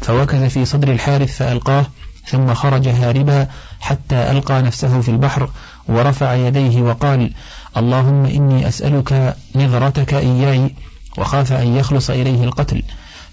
فوكز 0.00 0.42
في 0.42 0.64
صدر 0.64 0.92
الحارث 0.92 1.36
فألقاه 1.36 1.86
ثم 2.26 2.54
خرج 2.54 2.88
هاربا 2.88 3.48
حتى 3.80 4.30
ألقى 4.30 4.62
نفسه 4.62 5.00
في 5.00 5.08
البحر 5.08 5.50
ورفع 5.88 6.34
يديه 6.34 6.82
وقال 6.82 7.32
اللهم 7.76 8.24
إني 8.24 8.68
أسألك 8.68 9.36
نظرتك 9.54 10.14
إياي 10.14 10.74
وخاف 11.18 11.52
أن 11.52 11.76
يخلص 11.76 12.10
إليه 12.10 12.44
القتل. 12.44 12.82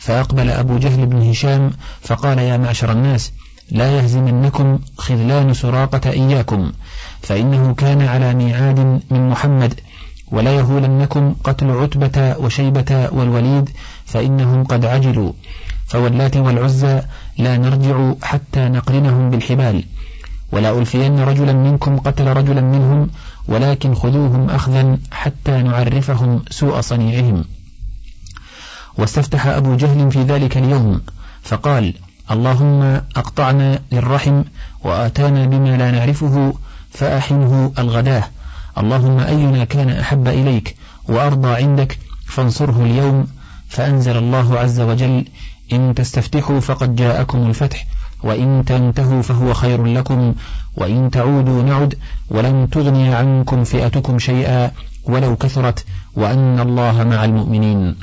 فأقبل 0.03 0.49
أبو 0.49 0.77
جهل 0.77 1.05
بن 1.05 1.29
هشام 1.29 1.71
فقال 2.01 2.39
يا 2.39 2.57
معشر 2.57 2.91
الناس 2.91 3.31
لا 3.73 3.97
يهزمنكم 3.97 4.79
خذلان 4.97 5.53
سراقة 5.53 6.09
إياكم 6.09 6.71
فإنه 7.21 7.73
كان 7.73 8.01
على 8.01 8.33
ميعاد 8.33 8.79
من 9.11 9.29
محمد 9.29 9.73
ولا 10.31 10.55
يهولنكم 10.55 11.35
قتل 11.43 11.71
عتبة 11.71 12.37
وشيبة 12.37 13.09
والوليد 13.11 13.69
فإنهم 14.05 14.63
قد 14.63 14.85
عجلوا. 14.85 15.31
فواللات 15.87 16.37
والعزى 16.37 17.01
لا 17.37 17.57
نرجع 17.57 18.13
حتى 18.21 18.69
نقرنهم 18.69 19.29
بالحبال. 19.29 19.83
ولا 20.51 20.79
ألفين 20.79 21.19
رجلا 21.19 21.53
منكم 21.53 21.99
قتل 21.99 22.27
رجلا 22.27 22.61
منهم 22.61 23.09
ولكن 23.47 23.95
خذوهم 23.95 24.49
أخذا 24.49 24.97
حتى 25.11 25.61
نعرفهم 25.61 26.43
سوء 26.49 26.81
صنيعهم. 26.81 27.45
واستفتح 28.97 29.47
أبو 29.47 29.75
جهل 29.75 30.11
في 30.11 30.23
ذلك 30.23 30.57
اليوم 30.57 31.01
فقال 31.43 31.93
اللهم 32.31 32.81
أقطعنا 33.15 33.79
للرحم 33.91 34.43
وآتانا 34.83 35.45
بما 35.45 35.77
لا 35.77 35.91
نعرفه 35.91 36.53
فأحنه 36.91 37.73
الغداة. 37.79 38.23
اللهم 38.77 39.19
أينا 39.19 39.63
كان 39.63 39.89
أحب 39.89 40.27
إليك 40.27 40.75
وأرضى 41.07 41.63
عندك 41.63 41.99
فانصره 42.25 42.83
اليوم. 42.83 43.27
فأنزل 43.67 44.17
الله 44.17 44.59
عز 44.59 44.79
وجل 44.79 45.25
إن 45.73 45.93
تستفتحوا 45.95 46.59
فقد 46.59 46.95
جاءكم 46.95 47.47
الفتح 47.49 47.87
وإن 48.23 48.63
تنتهوا 48.65 49.21
فهو 49.21 49.53
خير 49.53 49.85
لكم 49.85 50.35
وإن 50.75 51.11
تعودوا 51.11 51.63
نعد 51.63 51.95
ولن 52.29 52.69
تغني 52.69 53.15
عنكم 53.15 53.63
فئتكم 53.63 54.19
شيئا 54.19 54.71
ولو 55.03 55.35
كثرت 55.35 55.85
وأن 56.15 56.59
الله 56.59 57.03
مع 57.03 57.25
المؤمنين. 57.25 57.95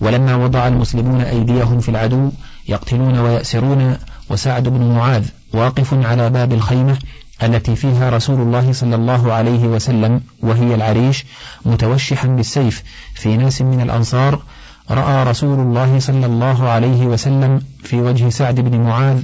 ولما 0.00 0.36
وضع 0.36 0.68
المسلمون 0.68 1.20
أيديهم 1.20 1.80
في 1.80 1.88
العدو 1.88 2.30
يقتلون 2.68 3.18
ويأسرون 3.18 3.96
وسعد 4.30 4.68
بن 4.68 4.94
معاذ 4.94 5.28
واقف 5.52 5.94
على 5.94 6.30
باب 6.30 6.52
الخيمة 6.52 6.98
التي 7.42 7.76
فيها 7.76 8.10
رسول 8.10 8.40
الله 8.40 8.72
صلى 8.72 8.94
الله 8.94 9.32
عليه 9.32 9.64
وسلم 9.64 10.20
وهي 10.42 10.74
العريش 10.74 11.24
متوشحا 11.64 12.28
بالسيف 12.28 12.82
في 13.14 13.36
ناس 13.36 13.62
من 13.62 13.80
الأنصار. 13.80 14.42
رأى 14.90 15.24
رسول 15.24 15.60
الله 15.60 15.98
صلى 15.98 16.26
الله 16.26 16.68
عليه 16.68 17.06
وسلم 17.06 17.62
في 17.84 17.96
وجه 17.96 18.28
سعد 18.28 18.60
بن 18.60 18.80
معاذ 18.80 19.22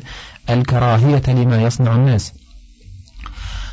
الكراهية 0.50 1.22
لما 1.28 1.62
يصنع 1.62 1.94
الناس. 1.94 2.32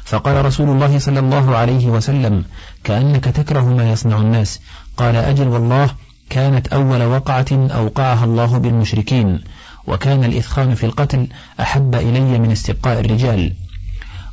فقال 0.06 0.46
رسول 0.46 0.70
الله 0.70 1.00
صلى 1.00 1.20
الله 1.20 1.58
عليه 1.58 1.88
وسلم 1.88 2.44
كأنك 2.84 3.26
تكره 3.26 3.66
ما 3.66 3.92
يصنع 3.92 4.18
الناس. 4.18 4.60
قال 4.98 5.16
أجل 5.16 5.48
والله 5.48 5.90
كانت 6.30 6.68
أول 6.68 7.04
وقعة 7.04 7.46
أوقعها 7.52 8.26
الله 8.26 8.58
بالمشركين. 8.58 9.42
وكان 9.88 10.24
الإثخان 10.24 10.76
في 10.76 10.86
القتل 10.86 11.28
أحب 11.60 11.96
إلي 11.96 12.40
من 12.40 12.52
استبقاء 12.52 13.00
الرجال. 13.00 13.54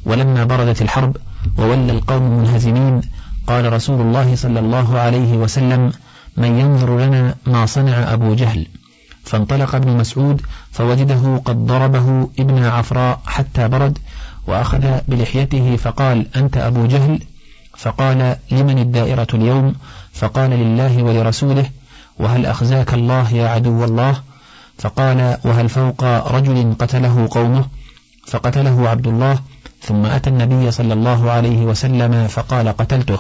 ولما 0.05 0.45
بردت 0.45 0.83
الحرب 0.83 1.17
وولى 1.59 1.93
القوم 1.93 2.23
منهزمين 2.23 3.01
قال 3.47 3.73
رسول 3.73 4.01
الله 4.01 4.37
صلى 4.37 4.61
الله 4.61 4.99
عليه 4.99 5.33
وسلم 5.37 5.93
من 6.37 6.59
ينظر 6.59 6.99
لنا 6.99 7.35
ما 7.47 7.67
صنع 7.67 8.13
أبو 8.13 8.35
جهل. 8.35 8.67
فانطلق 9.25 9.75
ابن 9.75 9.97
مسعود 9.97 10.43
فوجده 10.73 11.41
قد 11.45 11.67
ضربه 11.67 12.31
ابن 12.39 12.65
عفراء 12.65 13.21
حتى 13.27 13.69
برد 13.69 13.99
وأخذ 14.47 15.01
بلحيته 15.09 15.77
فقال 15.77 16.37
أنت 16.37 16.57
أبو 16.57 16.87
جهل؟ 16.87 17.21
فقال 17.77 18.37
لمن 18.51 18.79
الدائرة 18.79 19.27
اليوم؟ 19.35 19.75
فقال 20.13 20.51
لله 20.51 21.03
ولرسوله. 21.03 21.71
وهل 22.19 22.47
أخزاك 22.47 22.95
الله 22.95 23.35
يا 23.35 23.49
عدو 23.49 23.85
الله؟ 23.85 24.28
فقال 24.79 25.39
وهل 25.45 25.69
فوق 25.69 26.05
رجل 26.05 26.75
قتله 26.79 27.29
قومه؟ 27.31 27.65
فقتله 28.27 28.89
عبد 28.89 29.07
الله 29.07 29.39
ثم 29.83 30.07
أتى 30.07 30.31
النبي 30.31 30.71
صلى 30.71 30.93
الله 30.93 31.31
عليه 31.31 31.63
وسلم 31.63 32.27
فقال 32.29 32.69
قتلته. 32.69 33.19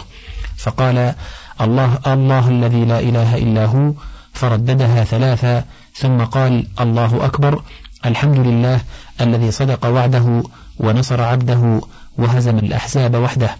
فقال 0.57 1.14
الله 1.61 1.99
الله 2.07 2.49
الذي 2.49 2.85
لا 2.85 3.01
إله 3.01 3.37
إلا 3.37 3.64
هو. 3.64 3.92
فرددها 4.33 5.05
ثلاثا 5.05 5.64
ثم 5.94 6.25
قال 6.25 6.66
الله 6.81 7.25
أكبر 7.25 7.62
الحمد 8.07 8.38
لله 8.38 8.81
الذي 9.21 9.51
صدق 9.51 9.87
وعده 9.87 10.42
ونصر 10.79 11.23
عبده 11.23 11.81
وهزم 12.18 12.59
الأحزاب 12.59 13.14
وحده. 13.14 13.51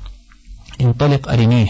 انطلق 0.80 1.32
أرنيه. 1.32 1.68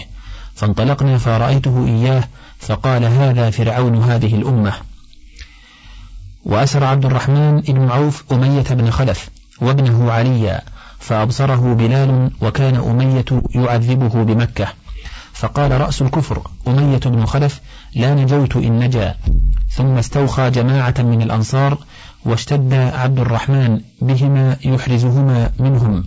فانطلقنا 0.55 1.17
فرأيته 1.17 1.85
إياه 1.85 2.23
فقال 2.59 3.05
هذا 3.05 3.49
فرعون 3.49 4.03
هذه 4.03 4.35
الأمة. 4.35 4.88
وأسر 6.45 6.83
عبد 6.83 7.05
الرحمن 7.05 7.61
بن 7.61 7.89
عوف 7.91 8.23
أمية 8.31 8.61
بن 8.69 8.89
خلف 8.89 9.29
وابنه 9.61 10.11
عليا 10.11 10.61
فأبصره 10.99 11.73
بلال 11.73 12.31
وكان 12.41 12.75
أمية 12.75 13.25
يعذبه 13.55 14.23
بمكة. 14.23 14.67
فقال 15.33 15.81
رأس 15.81 16.01
الكفر 16.01 16.41
أمية 16.67 16.97
بن 16.97 17.25
خلف 17.25 17.61
لا 17.95 18.13
نجوت 18.13 18.55
إن 18.55 18.79
نجا. 18.79 19.15
ثم 19.69 19.97
استوخى 19.97 20.49
جماعة 20.49 20.93
من 20.99 21.21
الأنصار 21.21 21.77
واشتد 22.25 22.73
عبد 22.73 23.19
الرحمن 23.19 23.81
بهما 24.01 24.57
يحرزهما 24.65 25.51
منهم 25.59 26.03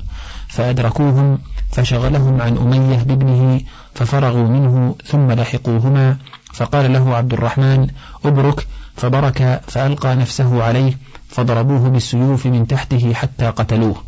فأدركوهم 0.48 1.38
فشغلهم 1.70 2.40
عن 2.40 2.56
أمية 2.56 3.02
بابنه 3.02 3.60
ففرغوا 3.94 4.48
منه 4.48 4.94
ثم 5.06 5.32
لحقوهما. 5.32 6.16
فقال 6.52 6.92
له 6.92 7.14
عبد 7.14 7.32
الرحمن 7.32 7.86
أبرك 8.24 8.66
فبرك 8.96 9.60
فألقى 9.68 10.16
نفسه 10.16 10.62
عليه 10.62 10.98
فضربوه 11.28 11.88
بالسيوف 11.88 12.46
من 12.46 12.66
تحته 12.66 13.14
حتى 13.14 13.46
قتلوه. 13.46 14.02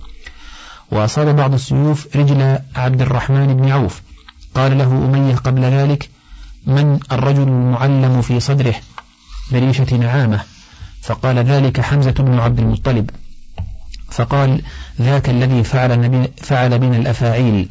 وأصاب 0.91 1.37
بعض 1.37 1.55
السيوف 1.55 2.17
رجل 2.17 2.59
عبد 2.77 3.03
الرحمن 3.03 3.57
بن 3.57 3.71
عوف. 3.71 4.03
قال 4.55 4.79
له 4.79 4.85
أمية 4.85 5.35
قبل 5.35 5.63
ذلك 5.63 6.11
من 6.67 7.01
الرجل 7.13 7.43
المعلم 7.43 8.23
في 8.23 8.41
صدره؟ 8.41 8.75
بريشة 9.53 9.97
نعامة. 9.97 10.41
فقال 11.03 11.39
ذلك 11.39 11.81
حمزة 11.81 12.11
بن 12.11 12.39
عبد 12.39 12.59
المطلب. 12.59 13.11
فقال 14.11 14.63
ذاك 15.01 15.29
الذي 15.29 15.65
فعل, 15.65 16.29
فعل 16.37 16.79
بنا 16.79 16.97
الأفاعيل. 16.97 17.69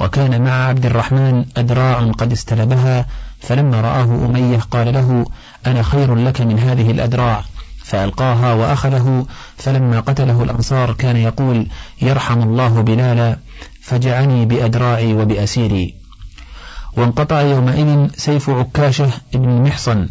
وكان 0.00 0.44
مع 0.44 0.68
عبد 0.68 0.86
الرحمن 0.86 1.44
أدراع 1.56 2.10
قد 2.10 2.32
استلبها 2.32 3.06
فلما 3.42 3.80
رآه 3.80 4.04
أمية 4.04 4.58
قال 4.58 4.94
له 4.94 5.24
أنا 5.66 5.82
خير 5.82 6.14
لك 6.14 6.40
من 6.40 6.58
هذه 6.58 6.90
الأدراع. 6.90 7.44
فألقاها 7.84 8.54
وأخذه 8.54 9.26
فلما 9.56 10.00
قتله 10.00 10.42
الأنصار 10.42 10.92
كان 10.92 11.16
يقول 11.16 11.66
يرحم 12.02 12.42
الله 12.42 12.80
بلالا 12.80 13.36
فجعني 13.80 14.44
بأدراعي 14.44 15.14
وبأسيري. 15.14 15.94
وانقطع 16.96 17.40
يومئذ 17.40 18.08
سيف 18.16 18.50
عكاشة 18.50 19.10
بن 19.32 19.62
محصن 19.62 20.08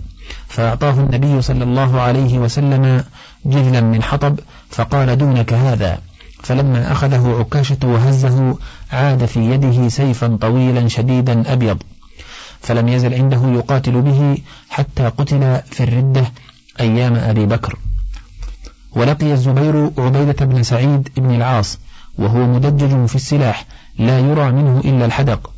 فأعطاه 0.47 0.93
النبي 0.93 1.41
صلى 1.41 1.63
الله 1.63 2.01
عليه 2.01 2.39
وسلم 2.39 3.03
جذلا 3.45 3.81
من 3.81 4.03
حطب 4.03 4.39
فقال 4.69 5.17
دونك 5.17 5.53
هذا. 5.53 5.99
فلما 6.43 6.91
أخذه 6.91 7.35
عكاشة 7.39 7.77
وهزه 7.83 8.57
عاد 8.91 9.25
في 9.25 9.39
يده 9.39 9.89
سيفا 9.89 10.37
طويلا 10.41 10.87
شديدا 10.87 11.53
أبيض. 11.53 11.83
فلم 12.61 12.87
يزل 12.87 13.13
عنده 13.13 13.51
يقاتل 13.51 14.01
به 14.01 14.37
حتى 14.69 15.07
قتل 15.07 15.61
في 15.71 15.83
الردة 15.83 16.31
أيام 16.79 17.15
أبي 17.15 17.45
بكر. 17.45 17.75
ولقي 18.91 19.33
الزبير 19.33 19.91
عبيدة 19.97 20.45
بن 20.45 20.63
سعيد 20.63 21.09
بن 21.17 21.35
العاص 21.35 21.79
وهو 22.17 22.47
مدجج 22.47 23.05
في 23.05 23.15
السلاح 23.15 23.65
لا 23.99 24.19
يرى 24.19 24.51
منه 24.51 24.79
إلا 24.85 25.05
الحدق. 25.05 25.51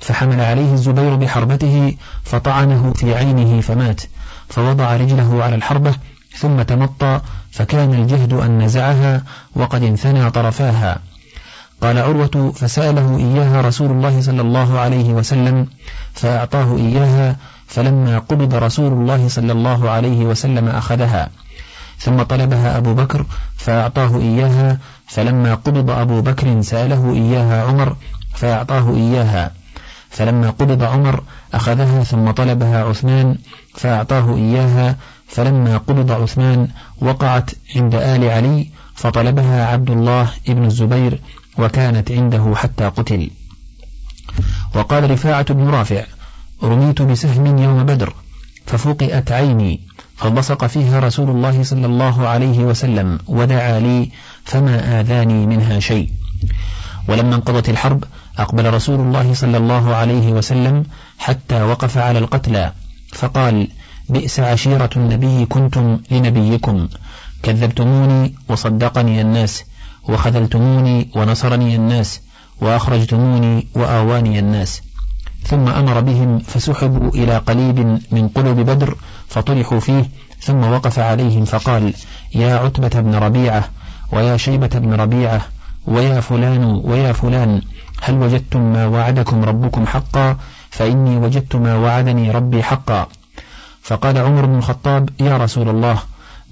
فحمل 0.00 0.40
عليه 0.40 0.72
الزبير 0.72 1.14
بحربته 1.14 1.96
فطعنه 2.24 2.92
في 2.92 3.14
عينه 3.14 3.60
فمات 3.60 4.00
فوضع 4.48 4.96
رجله 4.96 5.44
على 5.44 5.54
الحربة 5.54 5.94
ثم 6.36 6.62
تمطى 6.62 7.20
فكان 7.50 7.94
الجهد 7.94 8.32
أن 8.32 8.58
نزعها 8.62 9.22
وقد 9.54 9.82
انثنى 9.82 10.30
طرفاها. 10.30 10.98
قال 11.84 11.98
عروة 11.98 12.52
فسأله 12.56 13.16
إياها 13.16 13.60
رسول 13.60 13.90
الله 13.90 14.20
صلى 14.20 14.40
الله 14.40 14.78
عليه 14.78 15.12
وسلم 15.12 15.66
فأعطاه 16.14 16.76
إياها 16.76 17.36
فلما 17.66 18.18
قبض 18.18 18.54
رسول 18.54 18.92
الله 18.92 19.28
صلى 19.28 19.52
الله 19.52 19.90
عليه 19.90 20.24
وسلم 20.24 20.68
أخذها 20.68 21.30
ثم 21.98 22.22
طلبها 22.22 22.76
أبو 22.76 22.94
بكر 22.94 23.26
فأعطاه 23.56 24.18
إياها 24.18 24.78
فلما 25.06 25.54
قبض 25.54 25.90
أبو 25.90 26.20
بكر 26.20 26.62
سأله 26.62 27.12
إياها 27.12 27.64
عمر 27.64 27.96
فأعطاه 28.34 28.94
إياها 28.94 29.50
فلما 30.10 30.50
قبض 30.50 30.82
عمر 30.82 31.22
أخذها 31.54 32.04
ثم 32.04 32.30
طلبها 32.30 32.84
عثمان 32.84 33.38
فأعطاه 33.74 34.36
إياها 34.36 34.96
فلما 35.28 35.76
قبض 35.78 36.10
عثمان 36.10 36.68
وقعت 37.00 37.50
عند 37.76 37.94
آل 37.94 38.24
علي 38.30 38.70
فطلبها 38.94 39.66
عبد 39.66 39.90
الله 39.90 40.30
ابن 40.48 40.64
الزبير 40.64 41.20
وكانت 41.58 42.12
عنده 42.12 42.52
حتى 42.56 42.84
قتل. 42.84 43.30
وقال 44.74 45.10
رفاعة 45.10 45.54
بن 45.54 45.68
رافع 45.68 46.04
رميت 46.62 47.02
بسهم 47.02 47.58
يوم 47.58 47.84
بدر 47.84 48.14
ففقئت 48.66 49.32
عيني 49.32 49.80
فبصق 50.16 50.66
فيها 50.66 51.00
رسول 51.00 51.30
الله 51.30 51.62
صلى 51.62 51.86
الله 51.86 52.28
عليه 52.28 52.58
وسلم 52.58 53.18
ودعا 53.26 53.80
لي 53.80 54.10
فما 54.44 55.00
آذاني 55.00 55.46
منها 55.46 55.80
شيء. 55.80 56.10
ولما 57.08 57.34
انقضت 57.34 57.68
الحرب 57.68 58.04
أقبل 58.38 58.74
رسول 58.74 59.00
الله 59.00 59.34
صلى 59.34 59.56
الله 59.56 59.94
عليه 59.94 60.32
وسلم 60.32 60.84
حتى 61.18 61.62
وقف 61.62 61.98
على 61.98 62.18
القتلى 62.18 62.72
فقال 63.12 63.68
بئس 64.08 64.40
عشيرة 64.40 64.90
النبي 64.96 65.46
كنتم 65.46 66.00
لنبيكم 66.10 66.88
كذبتموني 67.42 68.34
وصدقني 68.48 69.20
الناس. 69.20 69.64
وخذلتموني 70.08 71.08
ونصرني 71.16 71.76
الناس 71.76 72.20
وأخرجتموني 72.60 73.66
وآواني 73.74 74.38
الناس. 74.38 74.82
ثم 75.46 75.68
أمر 75.68 76.00
بهم 76.00 76.38
فسحبوا 76.38 77.10
إلى 77.10 77.38
قليب 77.38 77.78
من 78.10 78.28
قلب 78.28 78.60
بدر 78.60 78.96
فطرحوا 79.28 79.80
فيه 79.80 80.04
ثم 80.40 80.64
وقف 80.72 80.98
عليهم 80.98 81.44
فقال 81.44 81.94
يا 82.34 82.56
عتبة 82.56 83.00
بن 83.00 83.14
ربيعة 83.14 83.64
ويا 84.12 84.36
شيبة 84.36 84.66
بن 84.74 84.92
ربيعة 84.94 85.40
ويا 85.86 86.20
فلان 86.20 86.64
ويا 86.84 87.12
فلان 87.12 87.62
هل 88.02 88.14
وجدتم 88.14 88.72
ما 88.72 88.86
وعدكم 88.86 89.44
ربكم 89.44 89.86
حقا؟ 89.86 90.36
فإني 90.70 91.16
وجدت 91.16 91.56
ما 91.56 91.76
وعدني 91.76 92.30
ربي 92.30 92.62
حقا. 92.62 93.08
فقال 93.82 94.18
عمر 94.18 94.46
بن 94.46 94.58
الخطاب 94.58 95.10
يا 95.20 95.36
رسول 95.36 95.68
الله 95.68 95.98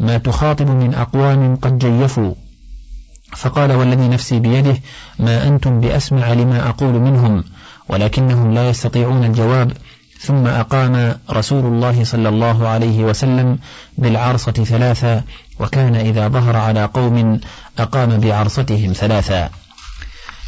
ما 0.00 0.18
تخاطب 0.18 0.66
من 0.66 0.94
أقوام 0.94 1.56
قد 1.56 1.78
جيفوا. 1.78 2.34
فقال 3.36 3.72
والذي 3.72 4.08
نفسي 4.08 4.38
بيده 4.38 4.76
ما 5.18 5.48
أنتم 5.48 5.80
بأسمع 5.80 6.32
لما 6.32 6.68
أقول 6.68 6.92
منهم 6.92 7.44
ولكنهم 7.88 8.54
لا 8.54 8.68
يستطيعون 8.68 9.24
الجواب. 9.24 9.72
ثم 10.20 10.46
أقام 10.46 11.14
رسول 11.30 11.64
الله 11.66 12.04
صلى 12.04 12.28
الله 12.28 12.68
عليه 12.68 13.04
وسلم 13.04 13.58
بالعرصة 13.98 14.52
ثلاثة 14.52 15.22
وكان 15.60 15.94
إذا 15.94 16.28
ظهر 16.28 16.56
على 16.56 16.84
قوم 16.84 17.40
أقام 17.78 18.20
بعرصتهم 18.20 18.92
ثلاثا 18.92 19.50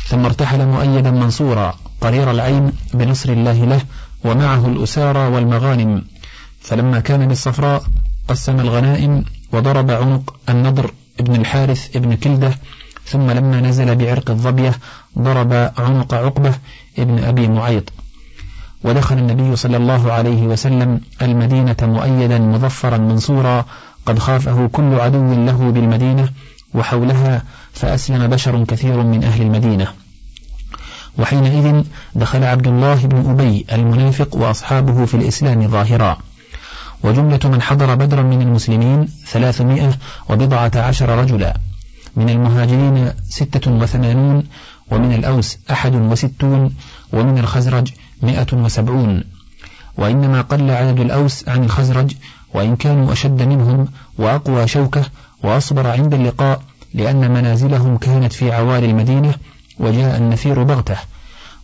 ثم 0.06 0.24
ارتحل 0.24 0.66
مؤيدا 0.66 1.10
منصورا 1.10 1.74
قرير 2.00 2.30
العين 2.30 2.72
بنصر 2.94 3.32
الله 3.32 3.64
له 3.64 3.80
ومعه 4.24 4.66
الأسارى 4.66 5.18
والمغانم. 5.18 6.04
فلما 6.60 7.00
كان 7.00 7.28
بالصفراء 7.28 7.82
قسم 8.28 8.60
الغنائم 8.60 9.24
وضرب 9.52 9.90
عنق 9.90 10.34
النضر 10.48 10.90
ابن 11.20 11.34
الحارث 11.34 11.96
ابن 11.96 12.14
كلدة 12.16 12.54
ثم 13.06 13.30
لما 13.30 13.60
نزل 13.60 13.96
بعرق 13.96 14.30
الظبية 14.30 14.74
ضرب 15.18 15.52
عنق 15.78 16.14
عقبة 16.14 16.54
ابن 16.98 17.24
أبي 17.24 17.48
معيط. 17.48 17.92
ودخل 18.84 19.18
النبي 19.18 19.56
صلى 19.56 19.76
الله 19.76 20.12
عليه 20.12 20.42
وسلم 20.42 21.00
المدينة 21.22 21.76
مؤيدا 21.82 22.38
مظفرا 22.38 22.98
منصورا 22.98 23.64
قد 24.06 24.18
خافه 24.18 24.66
كل 24.72 25.00
عدو 25.00 25.34
له 25.34 25.70
بالمدينة 25.70 26.28
وحولها 26.74 27.42
فأسلم 27.72 28.26
بشر 28.26 28.64
كثير 28.64 29.02
من 29.02 29.24
أهل 29.24 29.42
المدينة. 29.42 29.88
وحينئذ 31.18 31.82
دخل 32.14 32.44
عبد 32.44 32.66
الله 32.66 33.06
بن 33.06 33.30
أبي 33.30 33.66
المنافق 33.72 34.36
وأصحابه 34.36 35.04
في 35.04 35.14
الإسلام 35.14 35.68
ظاهرا. 35.68 36.18
وجملة 37.04 37.40
من 37.44 37.62
حضر 37.62 37.94
بدرا 37.94 38.22
من 38.22 38.42
المسلمين 38.42 39.08
ثلاثمائة 39.26 39.90
وبضعة 40.28 40.72
عشر 40.76 41.08
رجلا. 41.08 41.56
من 42.16 42.30
المهاجرين 42.30 43.12
ستة 43.28 43.72
وثمانون 43.72 44.44
ومن 44.90 45.14
الأوس 45.14 45.58
أحد 45.70 45.94
وستون 45.94 46.74
ومن 47.12 47.38
الخزرج 47.38 47.88
مئة 48.22 48.46
وسبعون. 48.52 49.24
وإنما 49.98 50.40
قل 50.40 50.70
عدد 50.70 51.00
الأوس 51.00 51.48
عن 51.48 51.64
الخزرج 51.64 52.14
وإن 52.54 52.76
كانوا 52.76 53.12
أشد 53.12 53.42
منهم 53.42 53.88
وأقوى 54.18 54.68
شوكة 54.68 55.02
وأصبر 55.42 55.86
عند 55.86 56.14
اللقاء 56.14 56.62
لأن 56.94 57.30
منازلهم 57.30 57.96
كانت 57.96 58.32
في 58.32 58.52
عوالي 58.52 58.90
المدينة 58.90 59.34
وجاء 59.78 60.16
النفير 60.16 60.62
بغتة. 60.62 60.96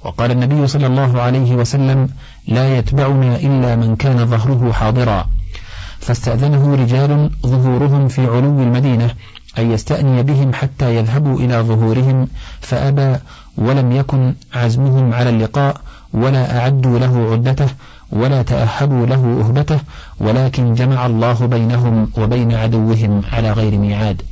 وقال 0.04 0.30
النبي 0.30 0.66
صلى 0.66 0.86
الله 0.86 1.22
عليه 1.22 1.54
وسلم 1.54 2.08
لا 2.48 2.78
يتبعنا 2.78 3.36
إلا 3.36 3.76
من 3.76 3.96
كان 3.96 4.26
ظهره 4.26 4.72
حاضرا. 4.72 5.26
فاستأذنه 6.00 6.74
رجال 6.74 7.30
ظهورهم 7.46 8.08
في 8.08 8.26
علو 8.26 8.62
المدينة 8.62 9.14
أن 9.58 9.70
يستأني 9.72 10.22
بهم 10.22 10.52
حتى 10.52 10.96
يذهبوا 10.96 11.40
إلى 11.40 11.60
ظهورهم 11.60 12.28
فأبى 12.60 13.16
ولم 13.56 13.92
يكن 13.92 14.34
عزمهم 14.54 15.14
على 15.14 15.30
اللقاء 15.30 15.80
ولا 16.12 16.58
أعدوا 16.58 16.98
له 16.98 17.32
عدته 17.32 17.68
ولا 18.12 18.42
تأهبوا 18.42 19.06
له 19.06 19.40
أهبته 19.40 19.80
ولكن 20.20 20.74
جمع 20.74 21.06
الله 21.06 21.46
بينهم 21.46 22.10
وبين 22.18 22.52
عدوهم 22.52 23.22
على 23.32 23.52
غير 23.52 23.78
ميعاد. 23.78 24.22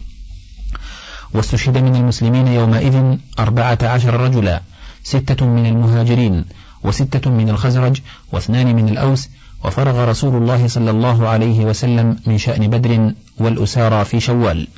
واستشهد 1.35 1.79
من 1.79 1.97
المسلمين 1.97 2.47
يومئذ 2.47 3.17
أربعة 3.39 3.79
عشر 3.83 4.21
رجلا 4.21 4.61
ستة 5.03 5.47
من 5.47 5.67
المهاجرين 5.67 6.45
وستة 6.85 7.31
من 7.31 7.49
الخزرج 7.51 8.01
واثنان 8.33 8.77
من 8.77 8.89
الأوس 8.89 9.29
وفرغ 9.65 10.05
رسول 10.05 10.37
الله 10.37 10.69
صلى 10.69 10.91
الله 10.91 11.29
عليه 11.29 11.65
وسلم 11.65 12.17
من 12.27 12.39
شأن 12.39 12.71
بدر 12.71 13.13
والأسارى 13.39 14.05
في 14.05 14.21
شوال. 14.21 14.69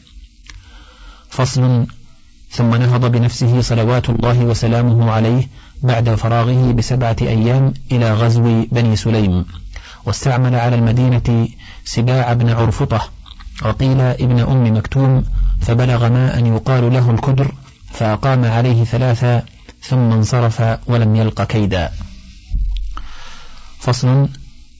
فصل 1.29 1.87
ثم 2.51 2.75
نهض 2.75 3.13
بنفسه 3.13 3.61
صلوات 3.61 4.11
الله 4.11 4.41
وسلامه 4.41 5.11
عليه 5.11 5.49
بعد 5.83 6.15
فراغه 6.15 6.73
بسبعة 6.73 7.17
أيام 7.23 7.75
إلى 7.93 8.15
غزو 8.15 8.67
بني 8.73 8.97
سليم. 8.97 9.45
واستعمل 10.07 10.55
على 10.55 10.77
المدينة 10.77 11.49
سباع 11.85 12.33
بن 12.33 12.49
عرفطة 12.49 13.09
وقيل 13.65 14.01
ابن 14.01 14.41
أم 14.41 14.77
مكتوم 14.77 15.25
فبلغ 15.61 16.09
ما 16.09 16.39
أن 16.39 16.47
يقال 16.47 16.93
له 16.93 17.11
الكدر 17.11 17.55
فأقام 17.93 18.45
عليه 18.45 18.85
ثلاثة 18.85 19.43
ثم 19.83 20.13
انصرف 20.13 20.63
ولم 20.87 21.17
يلق 21.17 21.43
كيدا. 21.43 21.91
فصل 23.79 24.29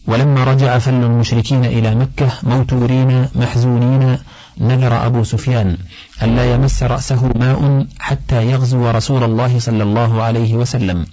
ولما 0.07 0.45
رجع 0.45 0.79
فل 0.79 0.95
المشركين 0.95 1.65
إلى 1.65 1.95
مكة 1.95 2.33
موتورين 2.43 3.29
محزونين 3.35 4.19
نذر 4.59 5.07
أبو 5.07 5.25
سفيان 5.25 5.79
ألا 6.23 6.55
يمس 6.55 6.83
رأسه 6.83 7.33
ماء 7.37 7.87
حتى 7.99 8.51
يغزو 8.51 8.91
رسول 8.91 9.25
الله 9.25 9.59
صلى 9.59 9.83
الله 9.83 10.23
عليه 10.23 10.55
وسلم. 10.55 11.07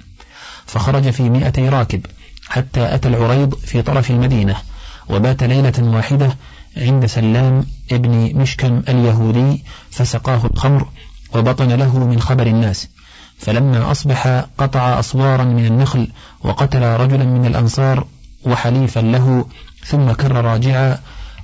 فخرج 0.65 1.09
في 1.09 1.29
مئتي 1.29 1.69
راكب 1.69 2.05
حتى 2.49 2.95
أتى 2.95 3.07
العريض 3.07 3.55
في 3.55 3.81
طرف 3.81 4.11
المدينة 4.11 4.55
وبات 5.09 5.43
ليلة 5.43 5.73
واحدة 5.79 6.37
عند 6.77 7.05
سلام 7.05 7.65
ابن 7.91 8.35
مشكم 8.35 8.83
اليهودي 8.89 9.63
فسقاه 9.91 10.45
الخمر 10.45 10.87
وبطن 11.35 11.67
له 11.67 11.97
من 11.97 12.21
خبر 12.21 12.47
الناس. 12.47 12.87
فلما 13.37 13.91
أصبح 13.91 14.45
قطع 14.57 14.99
أصوارا 14.99 15.43
من 15.43 15.65
النخل 15.65 16.07
وقتل 16.43 16.81
رجلا 16.81 17.25
من 17.25 17.45
الأنصار 17.45 18.07
وحليفا 18.45 18.99
له 18.99 19.45
ثم 19.85 20.11
كر 20.11 20.31
راجعا 20.45 20.97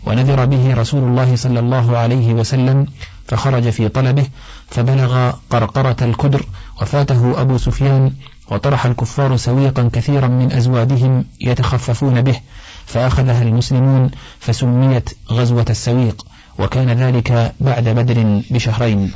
ونذر 0.06 0.46
به 0.46 0.74
رسول 0.74 1.04
الله 1.04 1.36
صلى 1.36 1.60
الله 1.60 1.98
عليه 1.98 2.34
وسلم 2.34 2.88
فخرج 3.28 3.70
في 3.70 3.90
طلبه 3.90 4.28
فبلغ 4.68 5.32
قرقرة 5.50 5.96
الكدر 6.02 6.46
وفاته 6.82 7.42
أبو 7.42 7.58
سفيان 7.58 8.14
وطرح 8.52 8.86
الكفار 8.86 9.38
سويقا 9.38 9.90
كثيرا 9.94 10.28
من 10.28 10.52
أزوادهم 10.52 11.26
يتخففون 11.42 12.22
به 12.22 12.40
فأخذها 12.86 13.42
المسلمون 13.44 14.12
فسميت 14.40 15.10
غزوة 15.32 15.66
السويق 15.70 16.26
وكان 16.60 16.90
ذلك 16.90 17.54
بعد 17.60 17.90
بدر 17.90 18.42
بشهرين. 18.52 19.12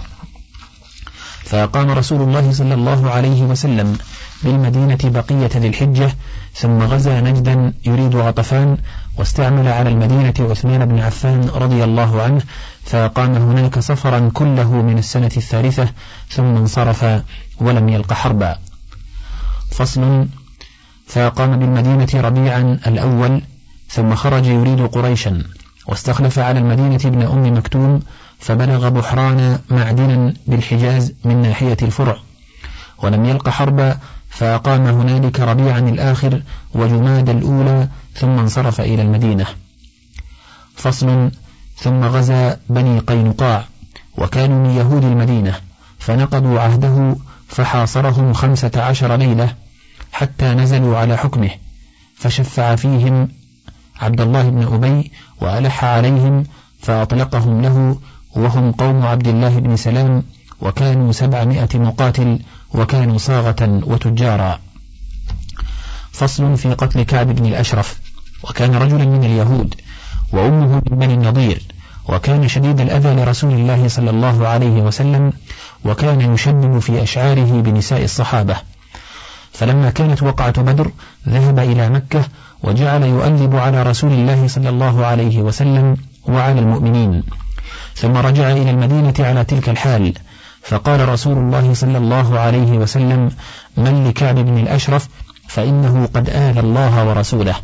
فأقام 1.47 1.91
رسول 1.91 2.21
الله 2.21 2.51
صلى 2.51 2.73
الله 2.73 3.11
عليه 3.11 3.41
وسلم 3.43 3.97
بالمدينة 4.43 4.97
بقية 5.03 5.53
ذي 5.57 5.67
الحجة 5.67 6.15
ثم 6.53 6.81
غزا 6.81 7.21
نجدا 7.21 7.73
يريد 7.85 8.15
غطفان 8.15 8.77
واستعمل 9.17 9.67
على 9.67 9.89
المدينة 9.89 10.33
عثمان 10.39 10.85
بن 10.85 10.99
عفان 10.99 11.49
رضي 11.49 11.83
الله 11.83 12.21
عنه 12.21 12.41
فأقام 12.83 13.35
هناك 13.35 13.79
سفرا 13.79 14.31
كله 14.33 14.81
من 14.81 14.97
السنة 14.97 15.31
الثالثة 15.37 15.87
ثم 16.29 16.55
انصرف 16.55 17.05
ولم 17.59 17.89
يلق 17.89 18.13
حربا. 18.13 18.55
فصل. 19.71 20.27
فأقام 21.07 21.59
بالمدينة 21.59 22.21
ربيعا 22.21 22.79
الأول 22.87 23.41
ثم 23.89 24.15
خرج 24.15 24.45
يريد 24.45 24.81
قريشا 24.81 25.43
واستخلف 25.87 26.39
على 26.39 26.59
المدينة 26.59 26.99
ابن 27.05 27.21
أم 27.21 27.57
مكتوم 27.57 27.99
فبلغ 28.39 28.89
بحران 28.89 29.59
معدنا 29.69 30.33
بالحجاز 30.47 31.13
من 31.25 31.41
ناحية 31.41 31.77
الفرع. 31.81 32.17
ولم 33.03 33.25
يلق 33.25 33.49
حربا 33.49 33.97
فأقام 34.29 34.85
هنالك 34.85 35.39
ربيعا 35.39 35.79
الآخر 35.79 36.41
وجماد 36.73 37.29
الأولى 37.29 37.87
ثم 38.13 38.39
انصرف 38.39 38.81
إلى 38.81 39.01
المدينة. 39.01 39.45
فصل 40.75 41.31
ثم 41.77 42.03
غزا 42.03 42.59
بني 42.69 42.99
قينقاع. 42.99 43.65
وكانوا 44.17 44.67
من 44.67 44.69
يهود 44.69 45.03
المدينة 45.03 45.55
فنقضوا 45.99 46.59
عهده 46.59 47.15
فحاصرهم 47.47 48.33
خمسة 48.33 48.71
عشر 48.75 49.15
ليلة 49.15 49.55
حتى 50.11 50.45
نزلوا 50.45 50.97
على 50.97 51.17
حكمه. 51.17 51.49
فشفع 52.15 52.75
فيهم 52.75 53.27
عبد 54.01 54.21
الله 54.21 54.49
بن 54.49 54.73
أبي 54.73 55.11
وألح 55.41 55.83
عليهم 55.83 56.43
فأطلقهم 56.81 57.61
له 57.61 57.99
وهم 58.37 58.71
قوم 58.71 59.05
عبد 59.05 59.27
الله 59.27 59.59
بن 59.59 59.75
سلام 59.75 60.23
وكانوا 60.61 61.11
سبعمائة 61.11 61.69
مقاتل 61.75 62.39
وكانوا 62.73 63.17
صاغة 63.17 63.81
وتجارا. 63.85 64.59
فصل 66.11 66.57
في 66.57 66.73
قتل 66.73 67.03
كعب 67.03 67.27
بن 67.35 67.45
الأشرف. 67.45 67.99
وكان 68.43 68.75
رجلا 68.75 69.05
من 69.05 69.23
اليهود 69.23 69.75
وأمه 70.33 70.81
من 70.89 70.97
بني 70.97 71.13
النضير. 71.13 71.61
وكان 72.09 72.47
شديد 72.47 72.81
الأذى 72.81 73.13
لرسول 73.13 73.53
الله 73.53 73.87
صلى 73.87 74.09
الله 74.09 74.47
عليه 74.47 74.81
وسلم. 74.81 75.33
وكان 75.85 76.33
يشدد 76.33 76.79
في 76.79 77.03
أشعاره 77.03 77.61
بنساء 77.61 78.03
الصحابة. 78.03 78.55
فلما 79.51 79.89
كانت 79.89 80.23
وقعة 80.23 80.61
بدر 80.61 80.91
ذهب 81.29 81.59
إلى 81.59 81.89
مكة 81.89 82.23
وجعل 82.63 83.03
يؤلب 83.03 83.55
على 83.55 83.83
رسول 83.83 84.11
الله 84.11 84.47
صلى 84.47 84.69
الله 84.69 85.05
عليه 85.05 85.41
وسلم 85.41 85.97
وعلى 86.27 86.59
المؤمنين. 86.59 87.23
ثم 87.95 88.17
رجع 88.17 88.51
إلى 88.51 88.69
المدينة 88.69 89.13
على 89.19 89.43
تلك 89.43 89.69
الحال. 89.69 90.13
فقال 90.61 91.09
رسول 91.09 91.37
الله 91.37 91.73
صلى 91.73 91.97
الله 91.97 92.39
عليه 92.39 92.71
وسلم 92.71 93.31
من 93.77 94.07
لكعب 94.07 94.35
بن 94.35 94.57
الأشرف 94.57 95.07
فإنه 95.47 96.09
قد 96.13 96.29
آذى 96.29 96.59
الله 96.59 97.07
ورسوله. 97.07 97.55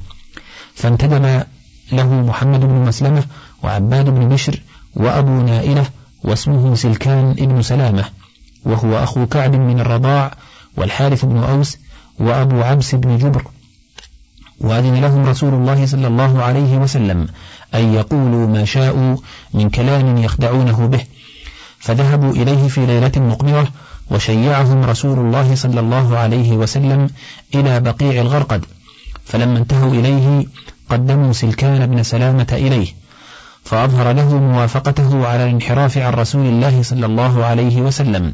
فانتدب 0.76 1.44
له 1.92 2.14
محمد 2.14 2.60
بن 2.60 2.76
مسلمة 2.76 3.24
وعباد 3.64 4.10
بن 4.10 4.30
بشر 4.30 4.62
وأبو 4.96 5.42
نائلة 5.42 5.86
واسمه 6.24 6.76
سلكان 6.76 7.32
ابن 7.32 7.62
سلامة 7.62 8.06
وهو 8.66 9.04
أخو 9.04 9.26
كعب 9.26 9.56
من 9.56 9.80
الرضاع 9.80 10.32
والحارث 10.78 11.26
بن 11.26 11.44
أوس 11.44 11.78
وأبو 12.20 12.62
عبس 12.62 12.96
بن 12.96 13.18
جبر. 13.18 13.44
وأذن 14.60 15.02
لهم 15.02 15.26
رسول 15.26 15.54
الله 15.54 15.86
صلى 15.86 16.08
الله 16.08 16.44
عليه 16.44 16.78
وسلم 16.78 17.28
أن 17.76 17.94
يقولوا 17.94 18.48
ما 18.48 18.66
شاءوا 18.66 19.18
من 19.54 19.70
كلام 19.70 20.18
يخدعونه 20.18 20.88
به. 20.88 21.02
فذهبوا 21.80 22.32
إليه 22.32 22.68
في 22.68 22.86
ليلة 22.86 23.12
مقمرة 23.16 23.68
وشيعهم 24.12 24.84
رسول 24.84 25.20
الله 25.20 25.56
صلى 25.56 25.80
الله 25.80 26.18
عليه 26.18 26.52
وسلم 26.52 27.10
إلى 27.56 27.80
بقيع 27.80 28.22
الغرقد. 28.22 28.66
فلما 29.26 29.58
انتهوا 29.58 29.92
إليه 29.92 30.46
قدموا 30.90 31.34
سلكان 31.34 31.88
بن 31.88 32.04
سلامة 32.04 32.48
إليه 32.52 32.88
فأظهر 33.64 34.12
له 34.12 34.38
موافقته 34.38 35.28
على 35.28 35.44
الانحراف 35.44 35.98
عن 35.98 36.14
رسول 36.14 36.46
الله 36.46 36.84
صلى 36.84 37.06
الله 37.06 37.46
عليه 37.46 37.82
وسلم 37.82 38.34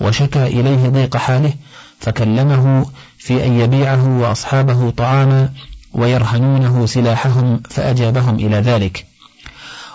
وشكى 0.00 0.46
إليه 0.46 0.88
ضيق 0.88 1.16
حاله 1.16 1.52
فكلمه 2.00 2.86
في 3.18 3.46
أن 3.46 3.60
يبيعه 3.60 4.18
وأصحابه 4.18 4.90
طعاما 4.90 5.48
ويرهنونه 5.94 6.86
سلاحهم 6.86 7.60
فأجابهم 7.70 8.34
إلى 8.34 8.56
ذلك. 8.56 9.06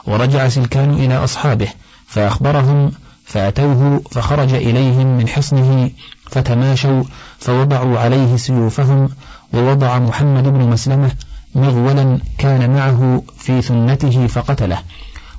ورجع 0.08 0.50
سلكان 0.50 0.94
إلى 0.94 1.24
أصحابه 1.24 1.68
فأخبرهم 2.08 2.92
فأتوه 3.26 4.02
فخرج 4.12 4.54
إليهم 4.54 5.18
من 5.18 5.28
حصنه 5.28 5.92
فتماشوا 6.32 7.04
فوضعوا 7.40 8.00
عليه 8.00 8.38
سيوفهم 8.38 9.10
ووضع 9.54 10.00
محمد 10.00 10.44
بن 10.44 10.70
مسلمة 10.70 11.12
مغولا 11.56 12.20
كان 12.38 12.76
معه 12.76 13.24
في 13.38 13.62
ثنته 13.62 14.28
فقتله. 14.28 14.80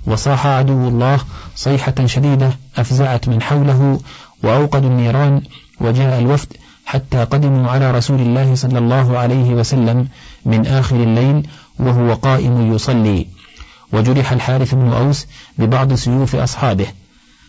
وصاح 0.06 0.46
عدو 0.46 0.88
الله 0.88 1.20
صيحة 1.56 1.94
شديدة 2.06 2.50
أفزعت 2.76 3.28
من 3.28 3.42
حوله 3.42 4.00
وأوقدوا 4.42 4.90
النيران 4.90 5.42
وجاء 5.80 6.18
الوفد 6.18 6.52
حتى 6.88 7.24
قدموا 7.24 7.70
على 7.70 7.90
رسول 7.90 8.20
الله 8.20 8.54
صلى 8.54 8.78
الله 8.78 9.18
عليه 9.18 9.50
وسلم 9.50 10.08
من 10.44 10.66
آخر 10.66 10.96
الليل 10.96 11.48
وهو 11.78 12.14
قائم 12.14 12.74
يصلي. 12.74 13.26
وجرح 13.92 14.32
الحارث 14.32 14.74
بن 14.74 14.92
أوس 14.92 15.26
ببعض 15.58 15.94
سيوف 15.94 16.36
أصحابه 16.36 16.86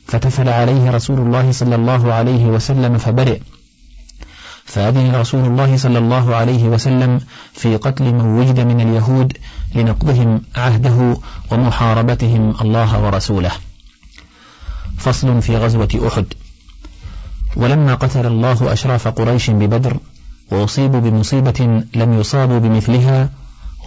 فتفل 0.08 0.50
عليه 0.50 0.92
رسول 0.92 1.20
الله 1.20 1.52
صلى 1.52 1.76
الله 1.76 2.14
عليه 2.14 2.46
وسلم 2.46 2.98
فبرئ. 2.98 3.40
فأذن 4.66 5.16
رسول 5.16 5.46
الله 5.46 5.78
صلى 5.78 5.98
الله 5.98 6.36
عليه 6.36 6.64
وسلم 6.64 7.20
في 7.54 7.78
قتل 7.78 8.04
من 8.04 8.40
وجد 8.40 8.60
من 8.60 8.82
اليهود 8.82 9.38
لنقضهم 9.76 10.42
عهده 10.56 11.18
ومحاربتهم 11.52 12.56
الله 12.62 13.04
ورسوله. 13.06 13.52
فصل 14.98 15.42
في 15.42 15.58
غزوة 15.58 16.08
أحد. 16.08 16.26
ولما 17.60 17.96
قتل 17.96 18.26
الله 18.26 18.74
أشراف 18.74 19.08
قريش 19.08 19.50
ببدر 19.50 19.98
وأصيبوا 20.52 21.00
بمصيبة 21.00 21.84
لم 21.96 22.20
يصابوا 22.20 22.60
بمثلها 22.60 23.30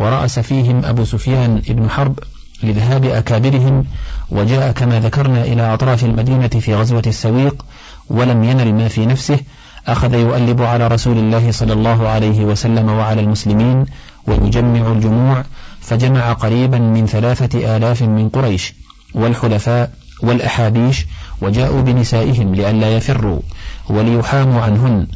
ورأس 0.00 0.38
فيهم 0.38 0.84
أبو 0.84 1.04
سفيان 1.04 1.62
بن 1.68 1.90
حرب 1.90 2.18
لذهاب 2.62 3.04
أكابرهم 3.04 3.84
وجاء 4.30 4.72
كما 4.72 5.00
ذكرنا 5.00 5.42
إلى 5.44 5.74
أطراف 5.74 6.04
المدينة 6.04 6.48
في 6.48 6.74
غزوة 6.74 7.02
السويق 7.06 7.64
ولم 8.10 8.44
ينل 8.44 8.74
ما 8.74 8.88
في 8.88 9.06
نفسه 9.06 9.38
أخذ 9.86 10.14
يؤلب 10.14 10.62
على 10.62 10.88
رسول 10.88 11.18
الله 11.18 11.50
صلى 11.50 11.72
الله 11.72 12.08
عليه 12.08 12.44
وسلم 12.44 12.88
وعلى 12.88 13.20
المسلمين 13.20 13.84
ويجمع 14.26 14.92
الجموع 14.92 15.44
فجمع 15.80 16.32
قريبا 16.32 16.78
من 16.78 17.06
ثلاثة 17.06 17.76
آلاف 17.76 18.02
من 18.02 18.28
قريش 18.28 18.74
والحلفاء 19.14 19.90
والأحابيش 20.22 21.06
وجاءوا 21.40 21.82
بنسائهم 21.82 22.54
لئلا 22.54 22.96
يفروا. 22.96 23.40
وليحاموا 23.88 24.60
عنهن. 24.62 25.06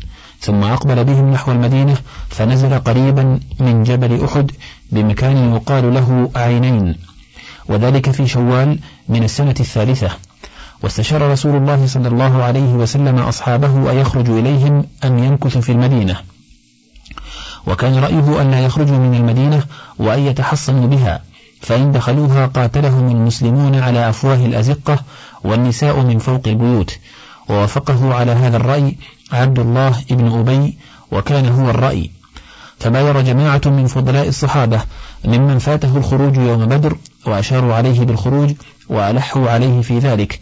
ثم 0.40 0.64
أقبل 0.64 1.04
بهم 1.04 1.32
نحو 1.32 1.52
المدينة 1.52 1.96
فنزل 2.28 2.78
قريبا 2.78 3.40
من 3.60 3.82
جبل 3.82 4.24
أحد 4.24 4.50
بمكان 4.92 5.54
يقال 5.54 5.94
له 5.94 6.30
عينين. 6.36 6.96
وذلك 7.68 8.10
في 8.10 8.26
شوال 8.26 8.78
من 9.08 9.24
السنة 9.24 9.54
الثالثة. 9.60 10.10
واستشار 10.82 11.30
رسول 11.30 11.56
الله 11.56 11.86
صلى 11.86 12.08
الله 12.08 12.42
عليه 12.42 12.74
وسلم 12.74 13.18
أصحابه 13.18 13.90
أيخرج 13.90 14.30
إليهم 14.30 14.84
أم 15.04 15.18
ينكث 15.18 15.58
في 15.58 15.72
المدينة. 15.72 16.16
وكان 17.66 17.98
رأيه 17.98 18.42
أن 18.42 18.50
لا 18.50 18.60
يخرجوا 18.60 18.98
من 18.98 19.14
المدينة 19.14 19.62
وأن 19.98 20.18
يتحصنوا 20.18 20.86
بها 20.86 21.22
فإن 21.60 21.92
دخلوها 21.92 22.46
قاتلهم 22.46 23.10
المسلمون 23.10 23.74
على 23.74 24.08
أفواه 24.08 24.46
الأزقة 24.46 24.98
والنساء 25.44 26.00
من 26.00 26.18
فوق 26.18 26.42
البيوت. 26.46 26.98
ووافقه 27.48 28.14
على 28.14 28.32
هذا 28.32 28.56
الرأي 28.56 28.96
عبد 29.32 29.58
الله 29.58 30.04
بن 30.10 30.38
أبي 30.38 30.78
وكان 31.12 31.48
هو 31.48 31.70
الرأي. 31.70 32.10
فباير 32.78 33.20
جماعة 33.20 33.60
من 33.66 33.86
فضلاء 33.86 34.28
الصحابة 34.28 34.80
ممن 35.24 35.58
فاته 35.58 35.96
الخروج 35.96 36.36
يوم 36.36 36.66
بدر 36.66 36.96
وأشاروا 37.26 37.74
عليه 37.74 38.00
بالخروج 38.00 38.52
وألحوا 38.88 39.50
عليه 39.50 39.82
في 39.82 39.98
ذلك. 39.98 40.40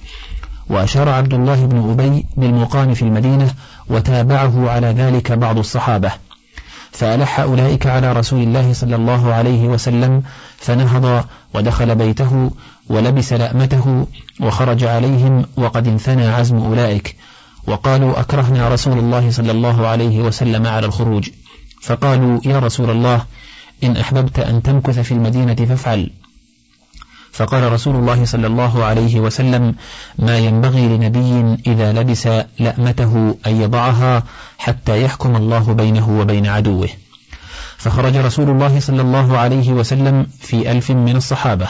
وأشار 0.69 1.09
عبد 1.09 1.35
الله 1.35 1.67
بن 1.67 1.91
أبي 1.91 2.27
بالمقام 2.37 2.95
في 2.95 3.03
المدينة 3.03 3.55
وتابعه 3.89 4.71
على 4.71 4.87
ذلك 4.87 5.33
بعض 5.33 5.59
الصحابة. 5.59 6.13
فألح 6.93 7.41
أولئك 7.41 7.87
على 7.87 8.13
رسول 8.13 8.43
الله 8.43 8.73
صلى 8.73 8.97
الله 8.97 9.33
عليه 9.35 9.69
وسلم 9.69 10.23
فنهض 10.57 11.25
ودخل 11.55 11.95
بيته 11.95 12.51
ولبس 12.89 13.33
لأمته 13.33 14.07
وخرج 14.41 14.85
عليهم 14.85 15.47
وقد 15.57 15.89
انثنى 15.89 16.27
عزم 16.27 16.57
أولئك. 16.57 17.17
وقالوا 17.67 18.21
أكرهنا 18.21 18.69
رسول 18.69 18.99
الله 18.99 19.31
صلى 19.31 19.51
الله 19.51 19.87
عليه 19.87 20.21
وسلم 20.21 20.67
على 20.67 20.87
الخروج. 20.87 21.29
فقالوا 21.83 22.41
يا 22.45 22.59
رسول 22.59 22.91
الله 22.91 23.25
إن 23.85 23.97
أحببت 23.97 24.39
أن 24.39 24.63
تمكث 24.63 24.99
في 24.99 25.13
المدينة 25.13 25.55
فافعل. 25.55 26.11
فقال 27.33 27.73
رسول 27.73 27.97
الله 27.97 28.25
صلى 28.25 28.47
الله 28.47 28.85
عليه 28.85 29.21
وسلم 29.21 29.75
ما 30.19 30.39
ينبغي 30.39 30.89
لنبي 30.89 31.63
إذا 31.67 31.93
لبس 31.93 32.29
لأمته 32.59 33.37
أن 33.47 33.61
يضعها 33.61 34.23
حتى 34.59 35.03
يحكم 35.03 35.37
الله 35.37 35.73
بينه 35.73 36.21
وبين 36.21 36.47
عدوه. 36.47 36.89
فخرج 37.77 38.17
رسول 38.17 38.51
الله 38.51 38.81
صلى 38.81 39.03
الله 39.03 39.39
عليه 39.39 39.73
وسلم 39.73 40.27
في 40.41 40.71
ألف 40.71 40.91
من 40.91 41.17
الصحابة. 41.17 41.69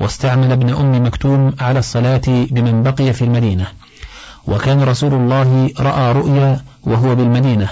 واستعمل 0.00 0.52
ابن 0.52 0.74
أم 0.74 1.06
مكتوم 1.06 1.54
على 1.60 1.78
الصلاة 1.78 2.22
بمن 2.26 2.82
بقي 2.82 3.12
في 3.12 3.24
المدينة. 3.24 3.66
وكان 4.46 4.82
رسول 4.82 5.14
الله 5.14 5.70
رأى 5.80 6.12
رؤيا 6.12 6.60
وهو 6.84 7.14
بالمدينة. 7.14 7.68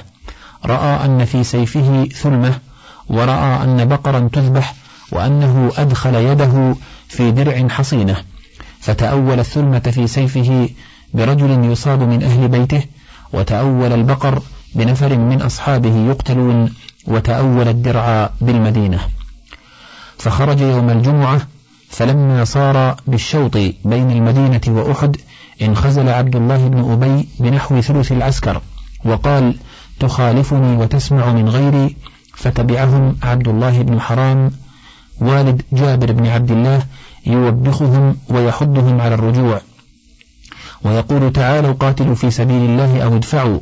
رأى 0.64 1.04
أن 1.04 1.24
في 1.24 1.44
سيفه 1.44 2.04
ثلمة 2.04 2.58
ورأى 3.08 3.64
أن 3.64 3.84
بقرا 3.84 4.28
تذبح 4.32 4.74
وأنه 5.12 5.72
أدخل 5.76 6.14
يده 6.14 6.74
في 7.08 7.30
درع 7.30 7.68
حصينة. 7.68 8.16
فتأول 8.80 9.40
الثلمة 9.40 9.78
في 9.78 10.06
سيفه 10.06 10.68
برجل 11.14 11.64
يصاب 11.64 12.02
من 12.02 12.22
أهل 12.22 12.48
بيته 12.48 12.82
وتأول 13.32 13.92
البقر 13.92 14.42
بنفر 14.74 15.18
من 15.18 15.42
أصحابه 15.42 16.08
يقتلون 16.08 16.74
وتأول 17.06 17.68
الدرع 17.68 18.30
بالمدينة. 18.40 18.98
فخرج 20.18 20.60
يوم 20.60 20.90
الجمعة 20.90 21.40
فلما 21.90 22.44
صار 22.44 22.96
بالشوط 23.06 23.56
بين 23.84 24.10
المدينة 24.10 24.60
وأحد 24.68 25.16
انخزل 25.62 26.08
عبد 26.08 26.36
الله 26.36 26.68
بن 26.68 26.92
أبي 26.92 27.28
بنحو 27.40 27.80
ثلث 27.80 28.12
العسكر 28.12 28.62
وقال 29.04 29.56
تخالفني 30.00 30.76
وتسمع 30.76 31.32
من 31.32 31.48
غيري 31.48 31.96
فتبعهم 32.34 33.16
عبد 33.22 33.48
الله 33.48 33.82
بن 33.82 34.00
حرام 34.00 34.50
والد 35.20 35.62
جابر 35.72 36.12
بن 36.12 36.26
عبد 36.26 36.50
الله 36.50 36.82
يوبخهم 37.26 38.16
ويحضهم 38.28 39.00
على 39.00 39.14
الرجوع. 39.14 39.60
ويقول 40.84 41.32
تعالوا 41.32 41.72
قاتلوا 41.72 42.14
في 42.14 42.30
سبيل 42.30 42.70
الله 42.70 43.02
أو 43.02 43.16
ادفعوا 43.16 43.60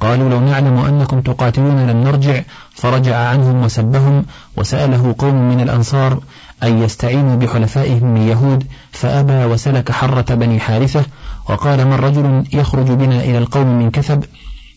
قالوا 0.00 0.30
لو 0.30 0.40
نعلم 0.40 0.78
أنكم 0.78 1.20
تقاتلون 1.20 1.86
لم 1.86 2.04
نرجع 2.04 2.42
فرجع 2.74 3.16
عنهم 3.16 3.64
وسبهم 3.64 4.24
وسأله 4.56 5.14
قوم 5.18 5.48
من 5.48 5.60
الأنصار 5.60 6.20
أن 6.64 6.82
يستعينوا 6.82 7.36
بحلفائهم 7.36 8.14
من 8.14 8.28
يهود 8.28 8.66
فأبى 8.92 9.44
وسلك 9.44 9.92
حرة 9.92 10.34
بني 10.34 10.60
حارثة 10.60 11.04
وقال 11.48 11.86
من 11.86 11.94
رجل 11.94 12.44
يخرج 12.52 12.86
بنا 12.86 13.20
إلى 13.20 13.38
القوم 13.38 13.78
من 13.78 13.90
كثب؟ 13.90 14.24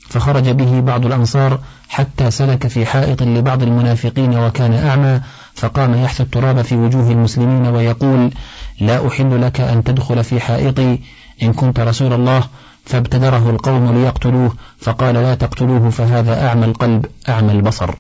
فخرج 0.10 0.50
به 0.50 0.80
بعض 0.80 1.06
الأنصار 1.06 1.60
حتى 1.90 2.32
سلك 2.32 2.68
في 2.68 2.86
حائط 2.86 3.24
لبعض 3.24 3.64
المنافقين 3.64 4.38
وكان 4.40 4.74
أعمى 4.74 5.22
فقام 5.56 5.96
يحث 6.04 6.22
التراب 6.22 6.62
في 6.62 6.76
وجوه 6.76 7.12
المسلمين 7.12 7.68
ويقول 7.68 8.32
لا 8.80 9.08
أحل 9.08 9.42
لك 9.42 9.62
أن 9.62 9.84
تدخل 9.84 10.24
في 10.24 10.40
حائطي 10.40 11.00
إن 11.44 11.54
كنت 11.54 11.80
رسول 11.80 12.14
الله. 12.14 12.44
فابتدره 12.86 13.50
القوم 13.50 13.98
ليقتلوه 13.98 14.54
فقال 14.80 15.16
لا 15.16 15.36
تقتلوه 15.36 15.90
فهذا 15.90 16.48
أعمى 16.48 16.66
القلب 16.66 17.06
أعمى 17.30 17.52
البصر. 17.52 17.96